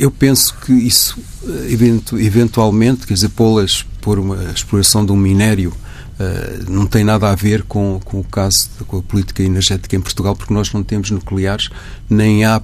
eu 0.00 0.10
penso 0.10 0.54
que 0.64 0.72
isso, 0.72 1.18
eh, 1.46 1.76
eventualmente, 2.18 3.06
quer 3.06 3.12
dizer, 3.12 3.28
pô-las 3.30 3.84
por 4.00 4.18
uma 4.18 4.50
exploração 4.54 5.04
de 5.04 5.12
um 5.12 5.16
minério 5.16 5.74
Uh, 6.20 6.70
não 6.70 6.84
tem 6.86 7.02
nada 7.02 7.30
a 7.30 7.34
ver 7.34 7.62
com, 7.62 7.98
com 8.04 8.20
o 8.20 8.24
caso, 8.24 8.68
com 8.86 8.98
a 8.98 9.02
política 9.02 9.42
energética 9.42 9.96
em 9.96 10.00
Portugal, 10.02 10.36
porque 10.36 10.52
nós 10.52 10.70
não 10.70 10.82
temos 10.82 11.10
nucleares, 11.10 11.70
nem 12.10 12.44
há, 12.44 12.60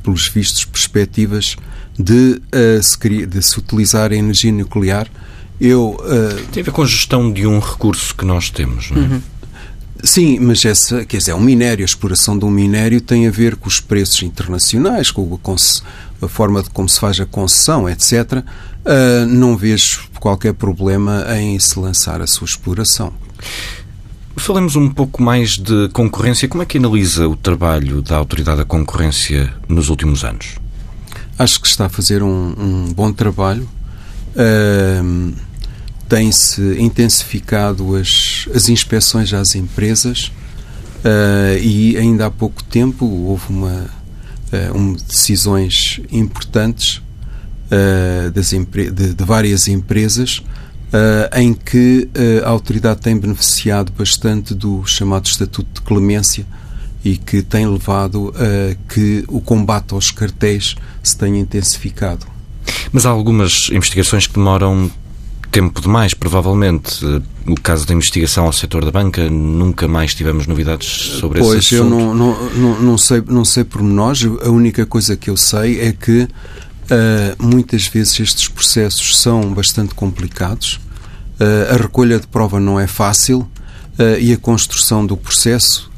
pelos 0.00 0.28
vistos, 0.28 0.64
perspectivas 0.64 1.56
de, 1.98 2.40
uh, 2.54 2.80
se, 2.80 3.26
de 3.26 3.42
se 3.42 3.58
utilizar 3.58 4.12
a 4.12 4.14
energia 4.14 4.52
nuclear. 4.52 5.08
Eu, 5.60 5.96
uh, 6.00 6.46
tem 6.52 6.60
a 6.60 6.64
ver 6.66 6.70
com 6.70 6.82
a 6.82 6.86
gestão 6.86 7.32
de 7.32 7.44
um 7.44 7.58
recurso 7.58 8.14
que 8.14 8.24
nós 8.24 8.48
temos, 8.48 8.92
não 8.92 9.02
é? 9.02 9.06
Uhum. 9.06 9.22
sim, 10.04 10.38
mas 10.38 10.64
essa, 10.64 11.04
quer 11.04 11.16
dizer, 11.16 11.32
é 11.32 11.34
um 11.34 11.40
minério, 11.40 11.82
a 11.82 11.86
exploração 11.86 12.38
de 12.38 12.44
um 12.44 12.50
minério 12.50 13.00
tem 13.00 13.26
a 13.26 13.30
ver 13.30 13.56
com 13.56 13.66
os 13.66 13.80
preços 13.80 14.22
internacionais, 14.22 15.10
com 15.10 15.40
a, 15.42 16.24
a 16.24 16.28
forma 16.28 16.62
de 16.62 16.70
como 16.70 16.88
se 16.88 17.00
faz 17.00 17.18
a 17.18 17.26
concessão, 17.26 17.88
etc. 17.88 18.44
Uh, 18.84 19.26
não 19.26 19.56
vejo 19.56 20.08
qualquer 20.20 20.54
problema 20.54 21.24
em 21.38 21.58
se 21.58 21.78
lançar 21.78 22.20
a 22.20 22.26
sua 22.26 22.44
exploração. 22.44 23.12
Falemos 24.36 24.74
um 24.76 24.90
pouco 24.90 25.22
mais 25.22 25.56
de 25.56 25.88
concorrência. 25.90 26.48
Como 26.48 26.62
é 26.62 26.66
que 26.66 26.78
analisa 26.78 27.28
o 27.28 27.36
trabalho 27.36 28.02
da 28.02 28.16
Autoridade 28.16 28.58
da 28.58 28.64
Concorrência 28.64 29.54
nos 29.68 29.88
últimos 29.88 30.24
anos? 30.24 30.56
Acho 31.38 31.60
que 31.60 31.66
está 31.66 31.86
a 31.86 31.88
fazer 31.88 32.22
um, 32.22 32.54
um 32.58 32.92
bom 32.92 33.12
trabalho. 33.12 33.68
Uh, 34.34 35.32
Tem-se 36.08 36.60
intensificado 36.78 37.96
as, 37.96 38.48
as 38.54 38.68
inspeções 38.68 39.32
às 39.32 39.54
empresas 39.54 40.32
uh, 41.04 41.58
e 41.60 41.96
ainda 41.96 42.26
há 42.26 42.30
pouco 42.30 42.62
tempo 42.64 43.06
houve 43.06 43.44
uma, 43.48 43.90
uh, 44.52 44.76
um, 44.76 44.92
decisões 44.92 46.00
importantes 46.10 47.00
das 48.32 48.50
de, 48.50 48.90
de 49.14 49.24
várias 49.24 49.68
empresas 49.68 50.42
uh, 50.94 51.38
em 51.38 51.52
que 51.52 52.08
uh, 52.14 52.46
a 52.46 52.50
autoridade 52.50 53.00
tem 53.00 53.16
beneficiado 53.16 53.92
bastante 53.92 54.54
do 54.54 54.84
chamado 54.84 55.26
Estatuto 55.26 55.68
de 55.74 55.80
Clemência 55.82 56.46
e 57.04 57.16
que 57.16 57.42
tem 57.42 57.66
levado 57.66 58.32
a 58.36 58.74
que 58.92 59.24
o 59.28 59.40
combate 59.40 59.92
aos 59.92 60.10
cartéis 60.10 60.74
se 61.02 61.16
tenha 61.16 61.38
intensificado. 61.38 62.26
Mas 62.90 63.04
há 63.04 63.10
algumas 63.10 63.68
investigações 63.70 64.26
que 64.26 64.34
demoram 64.34 64.90
tempo 65.54 65.80
demais, 65.80 66.14
provavelmente. 66.14 67.04
No 67.46 67.54
caso 67.60 67.86
da 67.86 67.94
investigação 67.94 68.46
ao 68.46 68.52
setor 68.52 68.84
da 68.84 68.90
banca, 68.90 69.28
nunca 69.30 69.86
mais 69.86 70.14
tivemos 70.14 70.46
novidades 70.46 70.88
sobre 71.20 71.40
pois, 71.40 71.58
esse 71.58 71.76
assunto. 71.76 71.90
Pois, 71.90 72.02
eu 72.02 72.14
não, 72.14 72.50
não, 72.54 72.82
não, 72.82 72.98
sei, 72.98 73.22
não 73.26 73.44
sei 73.44 73.62
pormenores. 73.62 74.24
A 74.24 74.48
única 74.48 74.86
coisa 74.86 75.14
que 75.14 75.28
eu 75.28 75.36
sei 75.36 75.80
é 75.80 75.92
que 75.92 76.26
uh, 76.90 77.42
muitas 77.42 77.86
vezes 77.86 78.18
estes 78.20 78.48
processos 78.48 79.18
são 79.18 79.52
bastante 79.52 79.94
complicados 79.94 80.80
eh, 81.38 81.74
a 81.74 81.76
recolha 81.76 82.20
de 82.20 82.26
prova 82.26 82.60
não 82.60 82.78
é 82.78 82.86
fácil 82.86 83.48
eh, 83.98 84.18
e 84.20 84.32
a 84.32 84.36
construção 84.36 85.04
do 85.04 85.16
processo 85.16 85.92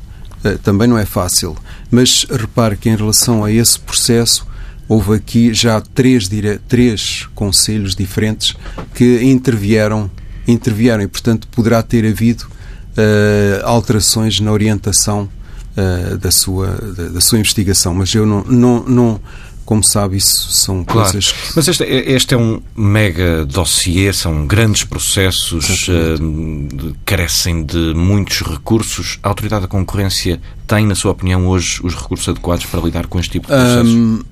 também 0.63 0.87
não 0.87 0.97
é 0.97 1.05
fácil. 1.05 1.57
Mas 1.91 2.25
repare 2.31 2.77
que 2.77 2.89
em 2.89 2.95
relação 2.95 3.45
a 3.45 3.51
esse 3.51 3.81
processo 3.81 4.47
houve 4.89 5.15
aqui 5.15 5.53
já 5.53 5.81
três, 5.81 6.29
dire... 6.29 6.61
três 6.69 7.29
conselhos 7.35 7.97
diferentes 7.97 8.55
que 8.95 9.25
intervieram, 9.25 10.09
intervieram 10.47 11.03
e, 11.03 11.09
portanto, 11.09 11.49
poderá 11.49 11.83
ter 11.83 12.07
havido 12.07 12.45
uh, 12.45 13.65
alterações 13.65 14.39
na 14.39 14.53
orientação 14.53 15.29
uh, 15.77 16.17
da, 16.17 16.31
sua, 16.31 16.69
da, 16.97 17.09
da, 17.09 17.21
sua 17.21 17.41
investigação. 17.41 17.93
Mas 17.93 18.15
eu 18.15 18.25
não, 18.25 18.45
não, 18.45 18.85
não, 18.85 19.21
como 19.67 19.85
sabe, 19.85 20.17
isso 20.17 20.53
são 20.53 20.85
claro. 20.85 21.11
coisas. 21.11 21.35
Mas 21.57 21.67
este, 21.67 21.83
é, 21.83 22.13
este, 22.13 22.35
é 22.35 22.39
um 22.39 22.63
mega 22.75 23.45
dossiê, 23.45 24.13
são 24.13 24.47
grandes 24.47 24.85
processos, 24.85 25.89
uh, 25.89 26.97
carecem 27.05 27.65
de 27.65 27.93
muitos 27.93 28.43
recursos. 28.43 29.19
A 29.25 29.29
Autoridade 29.29 29.63
da 29.63 29.69
Concorrência 29.69 30.41
tem, 30.69 30.87
na 30.87 30.95
sua 30.95 31.11
opinião, 31.11 31.49
hoje 31.49 31.81
os 31.83 31.97
recursos 31.97 32.29
adequados 32.29 32.65
para 32.65 32.81
lidar 32.81 33.09
com 33.09 33.19
este 33.19 33.33
tipo 33.33 33.49
de 33.49 33.55
processos? 33.55 33.93
Um, 33.93 34.23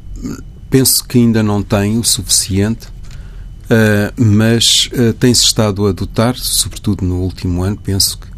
penso 0.71 1.05
que 1.05 1.19
ainda 1.19 1.43
não 1.43 1.65
tem 1.65 1.99
o 1.99 2.05
suficiente, 2.05 2.87
uh, 2.87 4.15
mas 4.17 4.89
uh, 4.93 5.13
tem-se 5.15 5.45
estado 5.45 5.85
a 5.89 5.91
dotar, 5.91 6.37
sobretudo 6.37 7.05
no 7.05 7.17
último 7.17 7.65
ano, 7.65 7.77
penso 7.77 8.19
que 8.19 8.29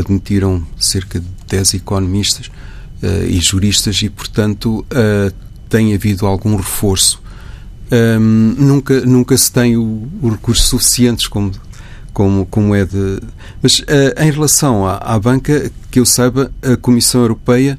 admitiram 0.00 0.64
cerca 0.78 1.18
de 1.18 1.26
10 1.48 1.74
economistas 1.74 2.48
e 3.28 3.38
juristas 3.38 4.00
e, 4.00 4.08
portanto, 4.08 4.84
tem 5.74 5.92
havido 5.92 6.24
algum 6.24 6.54
reforço. 6.54 7.20
Um, 7.90 8.54
nunca, 8.56 9.00
nunca 9.00 9.36
se 9.36 9.50
tem 9.50 9.76
os 9.76 10.30
recursos 10.30 10.66
suficientes 10.66 11.26
como, 11.26 11.50
como, 12.12 12.46
como 12.46 12.76
é 12.76 12.84
de. 12.84 13.20
Mas 13.60 13.80
uh, 13.80 14.22
em 14.22 14.30
relação 14.30 14.86
à, 14.86 14.98
à, 14.98 15.18
banca, 15.18 15.72
que 15.90 15.98
eu 15.98 16.06
saiba, 16.06 16.52
a 16.62 16.76
Comissão 16.76 17.22
Europeia 17.22 17.76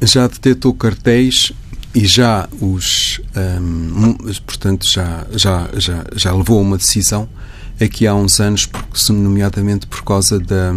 já 0.00 0.26
detectou 0.26 0.74
cartéis 0.74 1.52
e 1.94 2.04
já 2.08 2.48
os. 2.60 3.20
Um, 3.36 4.14
portanto, 4.44 4.84
já, 4.84 5.24
já, 5.36 5.68
já, 5.76 6.04
já 6.16 6.34
levou 6.34 6.60
uma 6.60 6.76
decisão 6.76 7.28
aqui 7.80 8.04
há 8.04 8.16
uns 8.16 8.40
anos, 8.40 8.68
nomeadamente 9.10 9.86
por 9.86 10.02
causa 10.02 10.40
da 10.40 10.74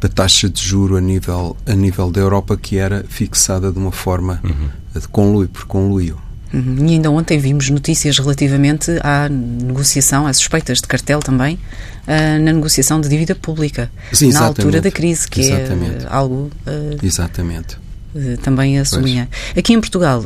da 0.00 0.08
taxa 0.08 0.48
de 0.48 0.62
juro 0.62 0.96
a 0.96 1.00
nível, 1.00 1.56
a 1.66 1.74
nível 1.74 2.10
da 2.10 2.20
Europa 2.20 2.56
que 2.56 2.78
era 2.78 3.04
fixada 3.08 3.70
de 3.70 3.78
uma 3.78 3.92
forma 3.92 4.40
uhum. 4.42 5.00
de 5.00 5.06
conluio 5.08 5.48
por 5.48 5.66
conluio. 5.66 6.18
Uhum. 6.52 6.88
E 6.88 6.94
ainda 6.94 7.10
ontem 7.10 7.38
vimos 7.38 7.70
notícias 7.70 8.18
relativamente 8.18 8.90
à 9.04 9.28
negociação, 9.28 10.26
às 10.26 10.38
suspeitas 10.38 10.78
de 10.78 10.88
cartel 10.88 11.20
também, 11.20 11.54
uh, 11.54 12.42
na 12.42 12.52
negociação 12.52 13.00
de 13.00 13.08
dívida 13.08 13.34
pública, 13.34 13.90
Sim, 14.12 14.32
na 14.32 14.40
altura 14.40 14.80
da 14.80 14.90
crise, 14.90 15.28
que 15.28 15.42
é 15.42 15.44
exatamente. 15.44 16.04
é 16.04 16.08
algo. 16.08 16.50
Uh, 16.66 17.04
exatamente. 17.04 17.76
Uh, 18.14 18.36
também 18.38 18.78
a 18.78 18.84
sublinhar. 18.84 19.28
Aqui 19.56 19.72
em 19.74 19.80
Portugal, 19.80 20.24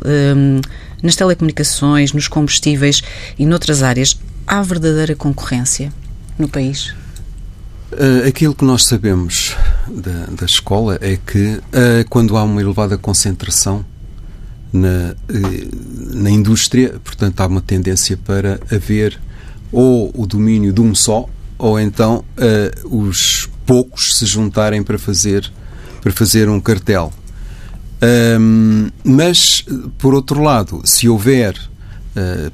nas 1.03 1.15
telecomunicações, 1.15 2.13
nos 2.13 2.27
combustíveis 2.27 3.03
e 3.37 3.45
noutras 3.45 3.83
áreas, 3.83 4.17
há 4.47 4.61
verdadeira 4.63 5.15
concorrência 5.15 5.93
no 6.39 6.47
país? 6.47 6.95
Uh, 7.95 8.27
aquilo 8.27 8.53
que 8.53 8.65
nós 8.65 8.83
sabemos 8.83 9.55
da, 9.87 10.25
da 10.25 10.45
escola 10.45 10.97
é 10.99 11.15
que 11.15 11.55
uh, 11.55 11.61
quando 12.09 12.35
há 12.35 12.43
uma 12.43 12.59
elevada 12.59 12.97
concentração 12.97 13.85
na, 14.73 15.15
uh, 15.29 16.13
na 16.13 16.29
indústria, 16.29 16.99
portanto, 17.01 17.39
há 17.39 17.47
uma 17.47 17.61
tendência 17.61 18.17
para 18.17 18.59
haver 18.69 19.17
ou 19.71 20.11
o 20.13 20.27
domínio 20.27 20.73
de 20.73 20.81
um 20.81 20.93
só, 20.93 21.25
ou 21.57 21.79
então 21.79 22.23
os 22.83 23.49
poucos 23.65 24.17
se 24.17 24.25
juntarem 24.25 24.83
para 24.83 24.97
fazer, 24.97 25.49
para 26.01 26.11
fazer 26.11 26.49
um 26.49 26.59
cartel. 26.59 27.13
Um, 28.39 28.89
mas, 29.03 29.65
por 29.97 30.13
outro 30.13 30.41
lado, 30.41 30.81
se 30.85 31.09
houver, 31.09 31.57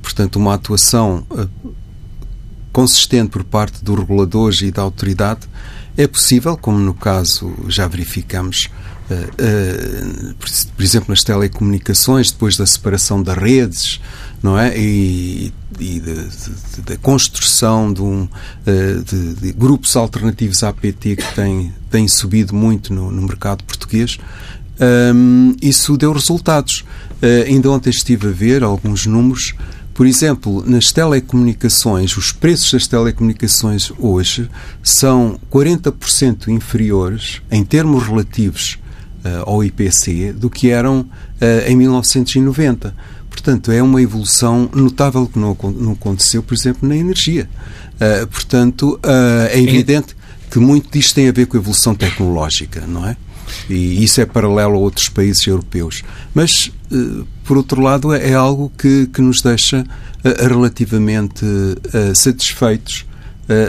portanto, 0.02 0.38
uma 0.38 0.56
atuação 0.56 1.26
consistente 2.72 3.32
por 3.32 3.44
parte 3.44 3.84
dos 3.84 3.98
reguladores 3.98 4.62
e 4.62 4.72
da 4.72 4.82
autoridade, 4.82 5.42
é 5.98 6.08
possível, 6.08 6.58
como 6.58 6.78
no 6.78 6.94
caso 6.94 7.54
já 7.68 7.88
verificamos, 7.88 8.70
uh, 9.10 9.14
uh, 9.14 10.36
por 10.76 10.84
exemplo, 10.84 11.10
nas 11.10 11.24
telecomunicações, 11.24 12.32
depois 12.32 12.56
da 12.56 12.66
separação 12.66 13.22
das 13.22 13.38
redes, 13.38 14.00
não 14.42 14.58
é? 14.58 14.78
E, 14.78 15.54
e 15.80 16.02
da 16.86 16.98
construção 16.98 17.92
de, 17.92 18.02
um, 18.02 18.24
uh, 18.24 19.04
de, 19.04 19.34
de, 19.36 19.52
grupos 19.52 19.96
alternativos 19.96 20.64
à 20.64 20.72
PT 20.72 21.18
que 21.18 21.36
têm, 21.36 21.74
têm 21.90 22.08
subido 22.08 22.56
muito 22.56 22.94
no, 22.94 23.12
no 23.12 23.22
mercado 23.24 23.64
português, 23.64 24.18
um, 25.14 25.56
isso 25.62 25.96
deu 25.98 26.12
resultados. 26.12 26.84
ainda 27.46 27.70
ontem 27.70 27.92
estive 27.92 28.30
a 28.30 28.32
ver 28.32 28.64
alguns 28.64 29.06
números 29.06 29.54
por 30.02 30.08
exemplo, 30.08 30.64
nas 30.66 30.92
telecomunicações, 30.92 32.18
os 32.18 32.32
preços 32.32 32.72
das 32.72 32.88
telecomunicações 32.88 33.92
hoje 34.00 34.50
são 34.82 35.40
40% 35.52 36.48
inferiores, 36.48 37.40
em 37.52 37.64
termos 37.64 38.08
relativos 38.08 38.80
uh, 39.24 39.48
ao 39.48 39.64
IPC, 39.64 40.34
do 40.34 40.50
que 40.50 40.72
eram 40.72 41.02
uh, 41.02 41.08
em 41.68 41.76
1990. 41.76 42.96
Portanto, 43.30 43.72
é 43.72 43.84
uma 43.84 44.02
evolução 44.02 44.68
notável 44.74 45.28
que 45.28 45.38
não, 45.38 45.56
não 45.76 45.92
aconteceu, 45.92 46.42
por 46.42 46.56
exemplo, 46.56 46.90
na 46.90 46.98
energia. 46.98 47.48
Uh, 47.98 48.26
portanto, 48.26 49.00
é 49.52 49.62
evidente 49.62 50.16
que 50.50 50.58
muito 50.58 50.92
disto 50.92 51.14
tem 51.14 51.30
a 51.30 51.32
ver 51.32 51.46
com 51.46 51.58
a 51.58 51.60
evolução 51.60 51.94
tecnológica, 51.94 52.88
não 52.88 53.08
é? 53.08 53.16
E 53.70 54.04
isso 54.04 54.22
é 54.22 54.26
paralelo 54.26 54.76
a 54.76 54.78
outros 54.78 55.10
países 55.10 55.46
europeus. 55.46 56.04
Mas, 56.34 56.72
eh, 56.92 57.24
por 57.44 57.58
outro 57.58 57.82
lado, 57.82 58.14
é 58.14 58.34
algo 58.34 58.72
que, 58.78 59.08
que 59.08 59.22
nos 59.22 59.42
deixa 59.42 59.86
eh, 60.24 60.48
relativamente 60.48 61.46
eh, 61.94 62.14
satisfeitos 62.14 63.06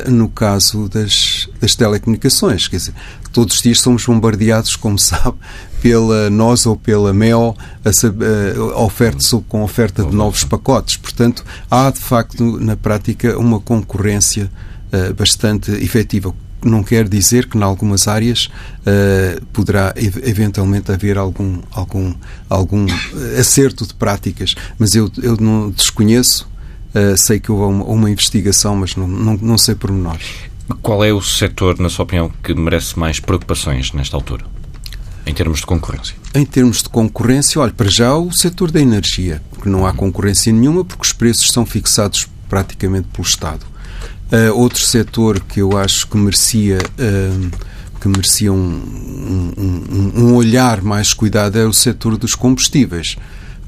no 0.07 0.29
caso 0.29 0.89
das, 0.89 1.49
das 1.61 1.75
telecomunicações. 1.75 2.69
Quer 2.69 2.77
dizer, 2.77 2.95
todos 3.33 3.57
os 3.57 3.63
dias 3.63 3.81
somos 3.81 4.07
bombardeados, 4.07 4.77
como 4.77 4.95
sabe, 5.01 5.37
pela 5.81 6.31
nós 6.31 6.67
ou 6.67 6.77
pela 6.77 7.13
MEO 7.13 7.57
a, 7.85 7.91
a 8.77 8.81
oferta, 8.81 9.19
com 9.49 9.65
oferta 9.65 10.05
de 10.05 10.15
novos 10.15 10.45
pacotes. 10.45 10.99
Portanto, 10.99 11.45
há 11.69 11.91
de 11.91 11.99
facto 11.99 12.61
na 12.61 12.77
prática 12.77 13.37
uma 13.37 13.59
concorrência 13.59 14.49
bastante 15.17 15.73
efetiva 15.73 16.33
não 16.63 16.83
quer 16.83 17.09
dizer 17.09 17.47
que, 17.49 17.57
em 17.57 17.63
algumas 17.63 18.07
áreas, 18.09 18.49
uh, 18.81 19.45
poderá 19.53 19.93
eventualmente 19.97 20.91
haver 20.91 21.19
algum, 21.19 21.61
algum, 21.71 22.15
algum 22.49 22.87
acerto 23.39 23.87
de 23.87 23.95
práticas, 23.95 24.55
mas 24.79 24.95
eu, 24.95 25.11
eu 25.23 25.37
não 25.37 25.71
desconheço. 25.71 26.51
Uh, 26.95 27.17
sei 27.17 27.41
que 27.41 27.51
houve 27.51 27.75
uma, 27.75 27.85
uma 27.85 28.11
investigação, 28.11 28.77
mas 28.77 28.97
não, 28.97 29.09
não, 29.09 29.37
não 29.37 29.59
sei 29.59 29.75
pormenores. 29.75 30.27
Qual 30.81 31.03
é 31.05 31.13
o 31.13 31.21
setor, 31.21 31.79
na 31.79 31.89
sua 31.89 32.05
opinião, 32.05 32.31
que 32.43 32.55
merece 32.55 32.99
mais 32.99 33.19
preocupações 33.19 33.93
nesta 33.93 34.17
altura, 34.17 34.45
em 35.27 35.35
termos 35.35 35.61
de 35.61 35.67
concorrência? 35.67 36.15
Em 36.35 36.45
termos 36.45 36.83
de 36.83 36.89
concorrência, 36.89 37.61
olha, 37.61 37.73
para 37.73 37.91
já 37.91 38.15
o 38.15 38.31
setor 38.33 38.71
da 38.71 38.81
energia, 38.81 39.43
porque 39.51 39.69
não 39.69 39.87
há 39.87 39.93
concorrência 39.93 40.53
nenhuma, 40.53 40.85
porque 40.85 41.03
os 41.03 41.13
preços 41.13 41.51
são 41.51 41.67
fixados 41.67 42.29
praticamente 42.49 43.09
pelo 43.09 43.27
Estado. 43.27 43.72
Uh, 44.33 44.59
outro 44.59 44.81
setor 44.81 45.41
que 45.41 45.61
eu 45.61 45.77
acho 45.77 46.09
que 46.09 46.17
merecia, 46.17 46.79
uh, 46.79 47.51
que 48.01 48.09
merecia 48.09 48.51
um, 48.51 49.53
um, 49.59 50.13
um, 50.17 50.35
olhar 50.35 50.81
mais 50.81 51.13
cuidado 51.13 51.59
é 51.59 51.67
o 51.67 51.73
setor 51.73 52.17
dos 52.17 52.35
combustíveis, 52.35 53.17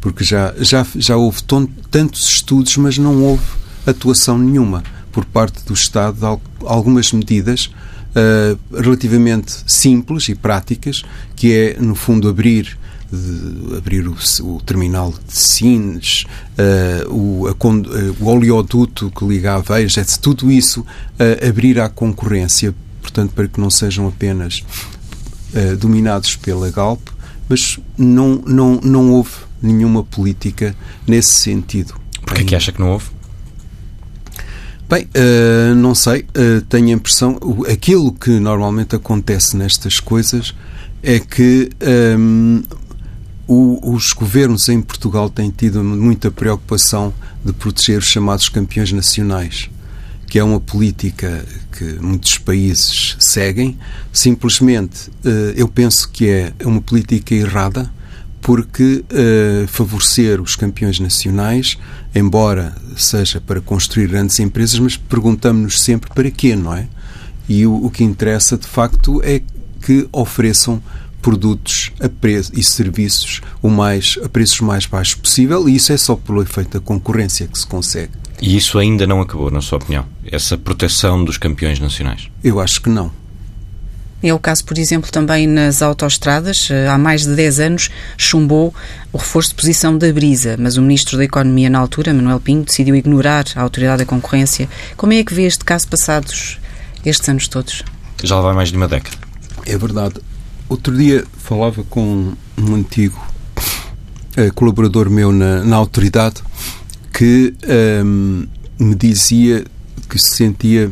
porque 0.00 0.24
já, 0.24 0.54
já, 0.58 0.86
já 0.96 1.18
houve 1.18 1.42
tantos 1.42 2.26
estudos, 2.30 2.78
mas 2.78 2.96
não 2.96 3.22
houve 3.22 3.44
atuação 3.86 4.38
nenhuma 4.38 4.82
por 5.12 5.26
parte 5.26 5.62
do 5.66 5.74
Estado 5.74 6.18
de 6.18 6.66
algumas 6.66 7.12
medidas 7.12 7.70
uh, 8.14 8.58
relativamente 8.74 9.52
simples 9.66 10.30
e 10.30 10.34
práticas, 10.34 11.02
que 11.36 11.52
é, 11.52 11.76
no 11.78 11.94
fundo, 11.94 12.26
abrir 12.26 12.78
de 13.14 13.76
abrir 13.76 14.06
o, 14.08 14.16
o, 14.42 14.60
terminal 14.60 15.12
de 15.12 15.36
Sines, 15.36 16.24
uh, 16.58 17.12
o, 17.12 17.46
a, 17.48 17.52
uh, 17.52 18.16
o 18.20 18.26
oleoduto 18.26 19.10
que 19.10 19.24
liga 19.24 19.54
a 19.54 19.58
Veja, 19.60 20.04
tudo 20.20 20.50
isso 20.50 20.80
uh, 20.80 21.48
abrir 21.48 21.80
à 21.80 21.88
concorrência, 21.88 22.74
portanto, 23.00 23.32
para 23.32 23.48
que 23.48 23.60
não 23.60 23.70
sejam 23.70 24.08
apenas 24.08 24.62
dominados 25.78 26.34
pela 26.34 26.68
Galp, 26.68 27.00
mas 27.48 27.78
não, 27.96 28.42
não, 28.44 28.80
não 28.82 29.12
houve 29.12 29.30
nenhuma 29.62 30.02
política 30.02 30.74
nesse 31.06 31.34
sentido. 31.34 31.94
Porquê 32.22 32.42
é 32.42 32.44
que 32.44 32.56
acha 32.56 32.72
que 32.72 32.80
não 32.80 32.90
houve? 32.90 33.06
Bem, 34.88 35.08
uh, 35.16 35.74
não 35.74 35.94
sei, 35.94 36.26
uh, 36.36 36.60
tenho 36.68 36.88
a 36.88 36.92
impressão, 36.92 37.38
aquilo 37.72 38.12
que 38.12 38.38
normalmente 38.38 38.94
acontece 38.94 39.56
nestas 39.56 39.98
coisas 39.98 40.54
é 41.02 41.18
que 41.18 41.70
um, 42.18 42.56
ehm, 42.56 42.62
o, 43.46 43.94
os 43.94 44.12
governos 44.12 44.68
em 44.68 44.80
Portugal 44.80 45.28
têm 45.28 45.50
tido 45.50 45.82
muita 45.82 46.30
preocupação 46.30 47.12
de 47.44 47.52
proteger 47.52 47.98
os 47.98 48.06
chamados 48.06 48.48
campeões 48.48 48.92
nacionais, 48.92 49.68
que 50.26 50.38
é 50.38 50.44
uma 50.44 50.60
política 50.60 51.44
que 51.72 51.84
muitos 52.00 52.38
países 52.38 53.16
seguem. 53.18 53.78
Simplesmente, 54.12 55.10
uh, 55.24 55.52
eu 55.56 55.68
penso 55.68 56.08
que 56.08 56.28
é 56.28 56.52
uma 56.64 56.80
política 56.80 57.34
errada 57.34 57.90
porque 58.40 59.02
uh, 59.04 59.66
favorecer 59.68 60.40
os 60.40 60.54
campeões 60.54 61.00
nacionais, 61.00 61.78
embora 62.14 62.74
seja 62.96 63.40
para 63.40 63.60
construir 63.60 64.08
grandes 64.08 64.38
empresas, 64.38 64.78
mas 64.78 64.96
perguntamos-nos 64.96 65.80
sempre 65.80 66.10
para 66.14 66.30
quê, 66.30 66.54
não 66.54 66.74
é? 66.74 66.86
E 67.48 67.66
o, 67.66 67.86
o, 67.86 67.90
que 67.90 68.04
interessa, 68.04 68.56
de 68.58 68.66
facto, 68.66 69.22
é 69.22 69.40
que 69.80 70.06
ofereçam 70.12 70.82
produtos 71.24 71.90
a 72.00 72.08
preço, 72.08 72.52
e 72.54 72.62
serviços 72.62 73.40
o 73.62 73.70
mais, 73.70 74.18
a 74.22 74.28
preços 74.28 74.60
mais 74.60 74.84
baixos 74.84 75.14
possível, 75.14 75.66
e 75.66 75.76
isso 75.76 75.90
é 75.90 75.96
só 75.96 76.16
pelo 76.16 76.42
efeito 76.42 76.78
da 76.78 76.80
concorrência 76.84 77.48
que 77.48 77.58
se 77.58 77.66
consegue. 77.66 78.10
E 78.42 78.54
isso 78.54 78.78
ainda 78.78 79.06
não 79.06 79.22
acabou, 79.22 79.50
na 79.50 79.62
sua 79.62 79.78
opinião? 79.78 80.04
Essa 80.30 80.58
proteção 80.58 81.24
dos 81.24 81.38
campeões 81.38 81.80
nacionais? 81.80 82.28
Eu 82.42 82.60
acho 82.60 82.82
que 82.82 82.90
não. 82.90 83.10
É 84.22 84.34
o 84.34 84.38
caso, 84.38 84.66
por 84.66 84.76
exemplo, 84.76 85.10
também 85.10 85.46
nas 85.46 85.80
autoestradas. 85.80 86.68
Eh, 86.70 86.88
há 86.88 86.98
mais 86.98 87.22
de 87.22 87.34
10 87.34 87.60
anos 87.60 87.90
chumbou 88.18 88.74
o 89.10 89.16
reforço 89.16 89.50
de 89.50 89.54
posição 89.54 89.96
da 89.96 90.12
Brisa, 90.12 90.56
mas 90.58 90.76
o 90.76 90.82
Ministro 90.82 91.16
da 91.16 91.24
Economia 91.24 91.70
na 91.70 91.78
altura, 91.78 92.12
Manuel 92.12 92.40
Pinho, 92.40 92.64
decidiu 92.64 92.94
ignorar 92.94 93.46
a 93.56 93.62
Autoridade 93.62 94.00
da 94.00 94.06
Concorrência. 94.06 94.68
Como 94.94 95.14
é 95.14 95.24
que 95.24 95.32
vê 95.32 95.44
este 95.44 95.64
caso 95.64 95.88
passados 95.88 96.58
estes 97.04 97.26
anos 97.30 97.48
todos? 97.48 97.82
Já 98.22 98.40
vai 98.40 98.54
mais 98.54 98.68
de 98.68 98.76
uma 98.76 98.88
década. 98.88 99.16
É 99.64 99.78
verdade. 99.78 100.16
Outro 100.68 100.96
dia 100.96 101.24
falava 101.38 101.84
com 101.84 102.32
um 102.56 102.74
antigo 102.74 103.20
uh, 103.56 104.54
colaborador 104.54 105.10
meu 105.10 105.32
na, 105.32 105.62
na 105.62 105.76
Autoridade 105.76 106.42
que 107.12 107.54
ehm, 107.62 108.48
me 108.76 108.94
dizia 108.96 109.64
que 110.08 110.18
se 110.18 110.34
sentia 110.36 110.90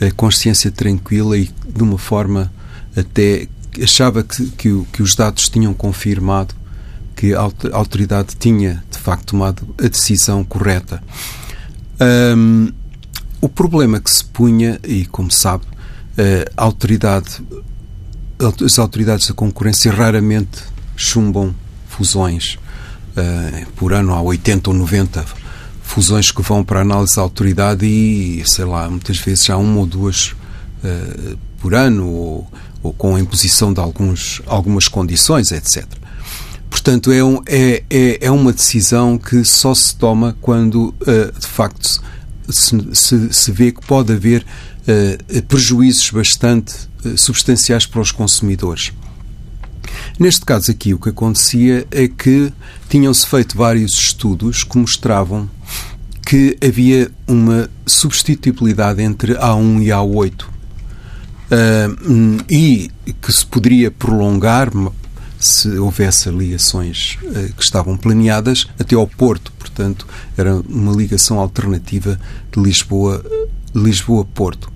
a 0.00 0.10
consciência 0.10 0.72
tranquila 0.72 1.38
e 1.38 1.48
de 1.68 1.82
uma 1.82 1.98
forma 1.98 2.52
até 2.96 3.46
achava 3.80 4.24
que, 4.24 4.46
que, 4.50 4.84
que 4.92 5.02
os 5.02 5.14
dados 5.14 5.48
tinham 5.48 5.72
confirmado 5.72 6.54
que 7.14 7.34
a 7.34 7.40
autoridade 7.72 8.36
tinha 8.36 8.82
de 8.90 8.98
facto 8.98 9.26
tomado 9.26 9.74
a 9.78 9.88
decisão 9.88 10.44
correta. 10.44 11.02
Um, 12.36 12.72
o 13.40 13.48
problema 13.48 14.00
que 14.00 14.10
se 14.10 14.24
punha, 14.24 14.78
e 14.84 15.06
como 15.06 15.30
sabe, 15.30 15.64
a 16.56 16.62
autoridade, 16.62 17.42
as 18.38 18.78
autoridades 18.78 19.28
da 19.28 19.34
concorrência 19.34 19.90
raramente 19.90 20.62
chumbam 20.96 21.54
fusões. 21.88 22.58
Uh, 23.16 23.66
por 23.76 23.94
ano 23.94 24.12
há 24.12 24.20
80 24.20 24.68
ou 24.70 24.76
90 24.76 25.24
fusões 25.82 26.30
que 26.30 26.42
vão 26.42 26.62
para 26.62 26.80
análise 26.82 27.16
da 27.16 27.22
autoridade 27.22 27.86
e, 27.86 28.42
sei 28.46 28.66
lá, 28.66 28.90
muitas 28.90 29.18
vezes 29.18 29.48
há 29.48 29.56
uma 29.56 29.80
ou 29.80 29.86
duas 29.86 30.34
uh, 30.84 31.38
por 31.58 31.74
ano 31.74 32.06
ou, 32.06 32.50
ou, 32.82 32.92
com 32.92 33.16
a 33.16 33.20
imposição 33.20 33.72
de 33.72 33.80
alguns, 33.80 34.42
algumas 34.46 34.86
condições, 34.86 35.50
etc. 35.50 35.86
Portanto, 36.68 37.10
é, 37.10 37.24
um, 37.24 37.40
é, 37.46 37.84
é, 37.88 38.26
é 38.26 38.30
uma 38.30 38.52
decisão 38.52 39.16
que 39.16 39.42
só 39.44 39.74
se 39.74 39.96
toma 39.96 40.36
quando, 40.42 40.94
uh, 41.00 41.40
de 41.40 41.46
facto, 41.46 42.02
se, 42.50 42.78
se, 42.92 43.32
se, 43.32 43.50
vê 43.50 43.72
que 43.72 43.84
pode 43.86 44.12
haver 44.12 44.46
prejuízos 45.48 46.10
bastante 46.10 46.76
substanciais 47.16 47.86
para 47.86 48.00
os 48.00 48.10
consumidores. 48.10 48.92
Neste 50.18 50.44
caso 50.44 50.70
aqui, 50.70 50.94
o 50.94 50.98
que 50.98 51.10
acontecia 51.10 51.86
é 51.90 52.08
que 52.08 52.52
tinham-se 52.88 53.26
feito 53.26 53.56
vários 53.56 53.92
estudos 53.92 54.64
que 54.64 54.78
mostravam 54.78 55.48
que 56.26 56.58
havia 56.60 57.10
uma 57.26 57.70
substituibilidade 57.86 59.00
entre 59.00 59.34
A1 59.34 59.82
e 59.82 59.86
A8 59.86 60.42
uh, 60.42 60.48
e 62.50 62.90
que 63.22 63.32
se 63.32 63.46
poderia 63.46 63.92
prolongar 63.92 64.70
se 65.38 65.68
houvesse 65.78 66.28
ligações 66.30 67.16
uh, 67.22 67.52
que 67.52 67.62
estavam 67.62 67.96
planeadas 67.96 68.66
até 68.78 68.96
ao 68.96 69.06
Porto. 69.06 69.52
Portanto, 69.56 70.06
era 70.36 70.56
uma 70.56 70.92
ligação 70.92 71.38
alternativa 71.38 72.18
de 72.50 72.60
Lisboa, 72.60 73.24
Lisboa-Porto. 73.74 74.72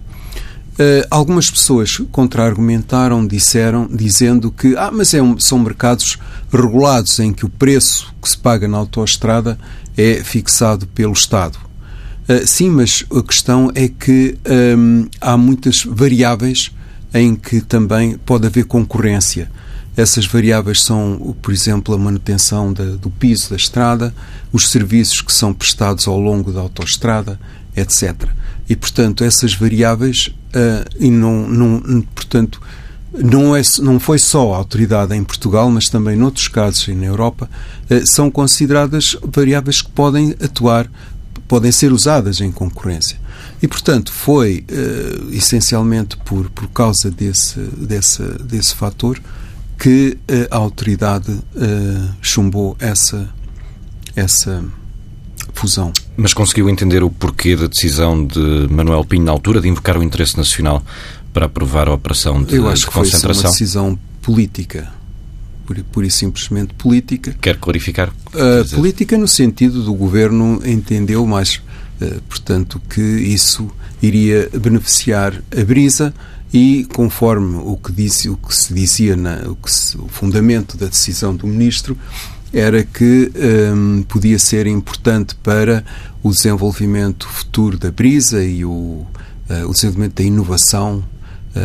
Uh, 0.80 1.04
algumas 1.10 1.50
pessoas 1.50 1.98
contra-argumentaram, 2.10 3.26
disseram, 3.26 3.86
dizendo 3.86 4.50
que 4.50 4.74
ah, 4.78 4.90
mas 4.90 5.12
é 5.12 5.20
um, 5.20 5.38
são 5.38 5.58
mercados 5.58 6.18
regulados 6.50 7.18
em 7.20 7.34
que 7.34 7.44
o 7.44 7.50
preço 7.50 8.14
que 8.22 8.30
se 8.30 8.38
paga 8.38 8.66
na 8.66 8.78
autoestrada 8.78 9.58
é 9.94 10.24
fixado 10.24 10.86
pelo 10.86 11.12
Estado. 11.12 11.58
Uh, 12.26 12.46
sim, 12.46 12.70
mas 12.70 13.04
a 13.14 13.22
questão 13.22 13.70
é 13.74 13.88
que 13.88 14.38
um, 14.78 15.06
há 15.20 15.36
muitas 15.36 15.84
variáveis 15.84 16.70
em 17.12 17.36
que 17.36 17.60
também 17.60 18.16
pode 18.16 18.46
haver 18.46 18.64
concorrência. 18.64 19.50
Essas 19.96 20.24
variáveis 20.24 20.83
são, 20.83 21.37
por 21.42 21.53
exemplo, 21.53 21.94
a 21.94 21.98
manutenção 21.98 22.72
do 22.72 23.11
piso 23.11 23.50
da 23.50 23.57
estrada, 23.57 24.14
os 24.53 24.68
serviços 24.68 25.20
que 25.20 25.33
são 25.33 25.53
prestados 25.53 26.07
ao 26.07 26.18
longo 26.18 26.53
da 26.53 26.61
autoestrada, 26.61 27.38
etc. 27.76 28.29
E, 28.68 28.76
portanto, 28.76 29.24
essas 29.24 29.55
variáveis, 29.55 30.29
uh, 30.29 30.88
e 30.98 31.11
não, 31.11 31.48
não, 31.48 32.03
portanto, 32.14 32.61
não, 33.12 33.57
é, 33.57 33.62
não 33.81 33.98
foi 33.98 34.18
só 34.18 34.55
a 34.55 34.57
autoridade 34.59 35.14
em 35.14 35.24
Portugal, 35.24 35.68
mas 35.70 35.88
também 35.88 36.16
noutros 36.16 36.46
casos 36.46 36.87
e 36.87 36.94
na 36.94 37.07
Europa, 37.07 37.50
uh, 37.90 38.07
são 38.07 38.31
consideradas 38.31 39.16
variáveis 39.22 39.83
que 39.83 39.90
podem 39.90 40.37
atuar, 40.40 40.88
podem 41.48 41.72
ser 41.72 41.92
usadas 41.92 42.40
em 42.40 42.53
concorrência. 42.53 43.18
E, 43.61 43.66
portanto, 43.66 44.12
foi 44.12 44.64
uh, 44.70 45.35
essencialmente 45.35 46.16
por, 46.18 46.48
por 46.50 46.68
causa 46.68 47.11
desse, 47.11 47.59
desse, 47.59 48.22
desse 48.44 48.74
fator 48.74 49.20
que 49.80 50.18
a 50.50 50.56
autoridade 50.56 51.40
chumbou 52.20 52.76
essa, 52.78 53.28
essa 54.14 54.62
fusão. 55.54 55.92
Mas 56.16 56.34
conseguiu 56.34 56.68
entender 56.68 57.02
o 57.02 57.10
porquê 57.10 57.56
da 57.56 57.66
decisão 57.66 58.26
de 58.26 58.68
Manuel 58.70 59.04
Pinho 59.04 59.24
na 59.24 59.32
altura 59.32 59.60
de 59.60 59.68
invocar 59.68 59.96
o 59.98 60.02
interesse 60.02 60.36
nacional 60.36 60.82
para 61.32 61.46
aprovar 61.46 61.88
a 61.88 61.94
operação 61.94 62.42
de, 62.42 62.56
Eu 62.56 62.68
acho 62.68 62.86
de 62.86 62.90
concentração? 62.90 63.30
Que 63.30 63.38
foi 63.38 63.44
uma 63.44 63.50
decisão 63.52 63.98
política. 64.22 64.92
Pura 65.92 66.06
e 66.06 66.10
simplesmente 66.10 66.74
política. 66.74 67.32
Quer 67.40 67.56
clarificar? 67.56 68.08
Uh, 68.08 68.68
política 68.74 69.16
no 69.16 69.28
sentido 69.28 69.84
do 69.84 69.94
governo 69.94 70.60
entendeu 70.64 71.24
mais, 71.24 71.62
uh, 72.00 72.20
portanto, 72.28 72.82
que 72.90 73.00
isso 73.00 73.70
iria 74.02 74.50
beneficiar 74.52 75.32
a 75.56 75.64
brisa 75.64 76.12
e 76.52 76.86
conforme 76.94 77.56
o 77.56 77.76
que, 77.76 77.92
disse, 77.92 78.28
o 78.28 78.36
que 78.36 78.54
se 78.54 78.74
dizia, 78.74 79.16
na, 79.16 79.36
o, 79.48 79.56
que 79.56 79.70
se, 79.70 79.96
o 79.96 80.08
fundamento 80.08 80.76
da 80.76 80.86
decisão 80.86 81.34
do 81.34 81.46
ministro, 81.46 81.96
era 82.52 82.82
que 82.82 83.30
um, 83.72 84.02
podia 84.02 84.38
ser 84.38 84.66
importante 84.66 85.36
para 85.36 85.84
o 86.22 86.30
desenvolvimento 86.30 87.28
futuro 87.28 87.78
da 87.78 87.92
brisa 87.92 88.44
e 88.44 88.64
o, 88.64 89.06
o 89.66 89.72
desenvolvimento 89.72 90.14
da 90.14 90.24
inovação 90.24 91.04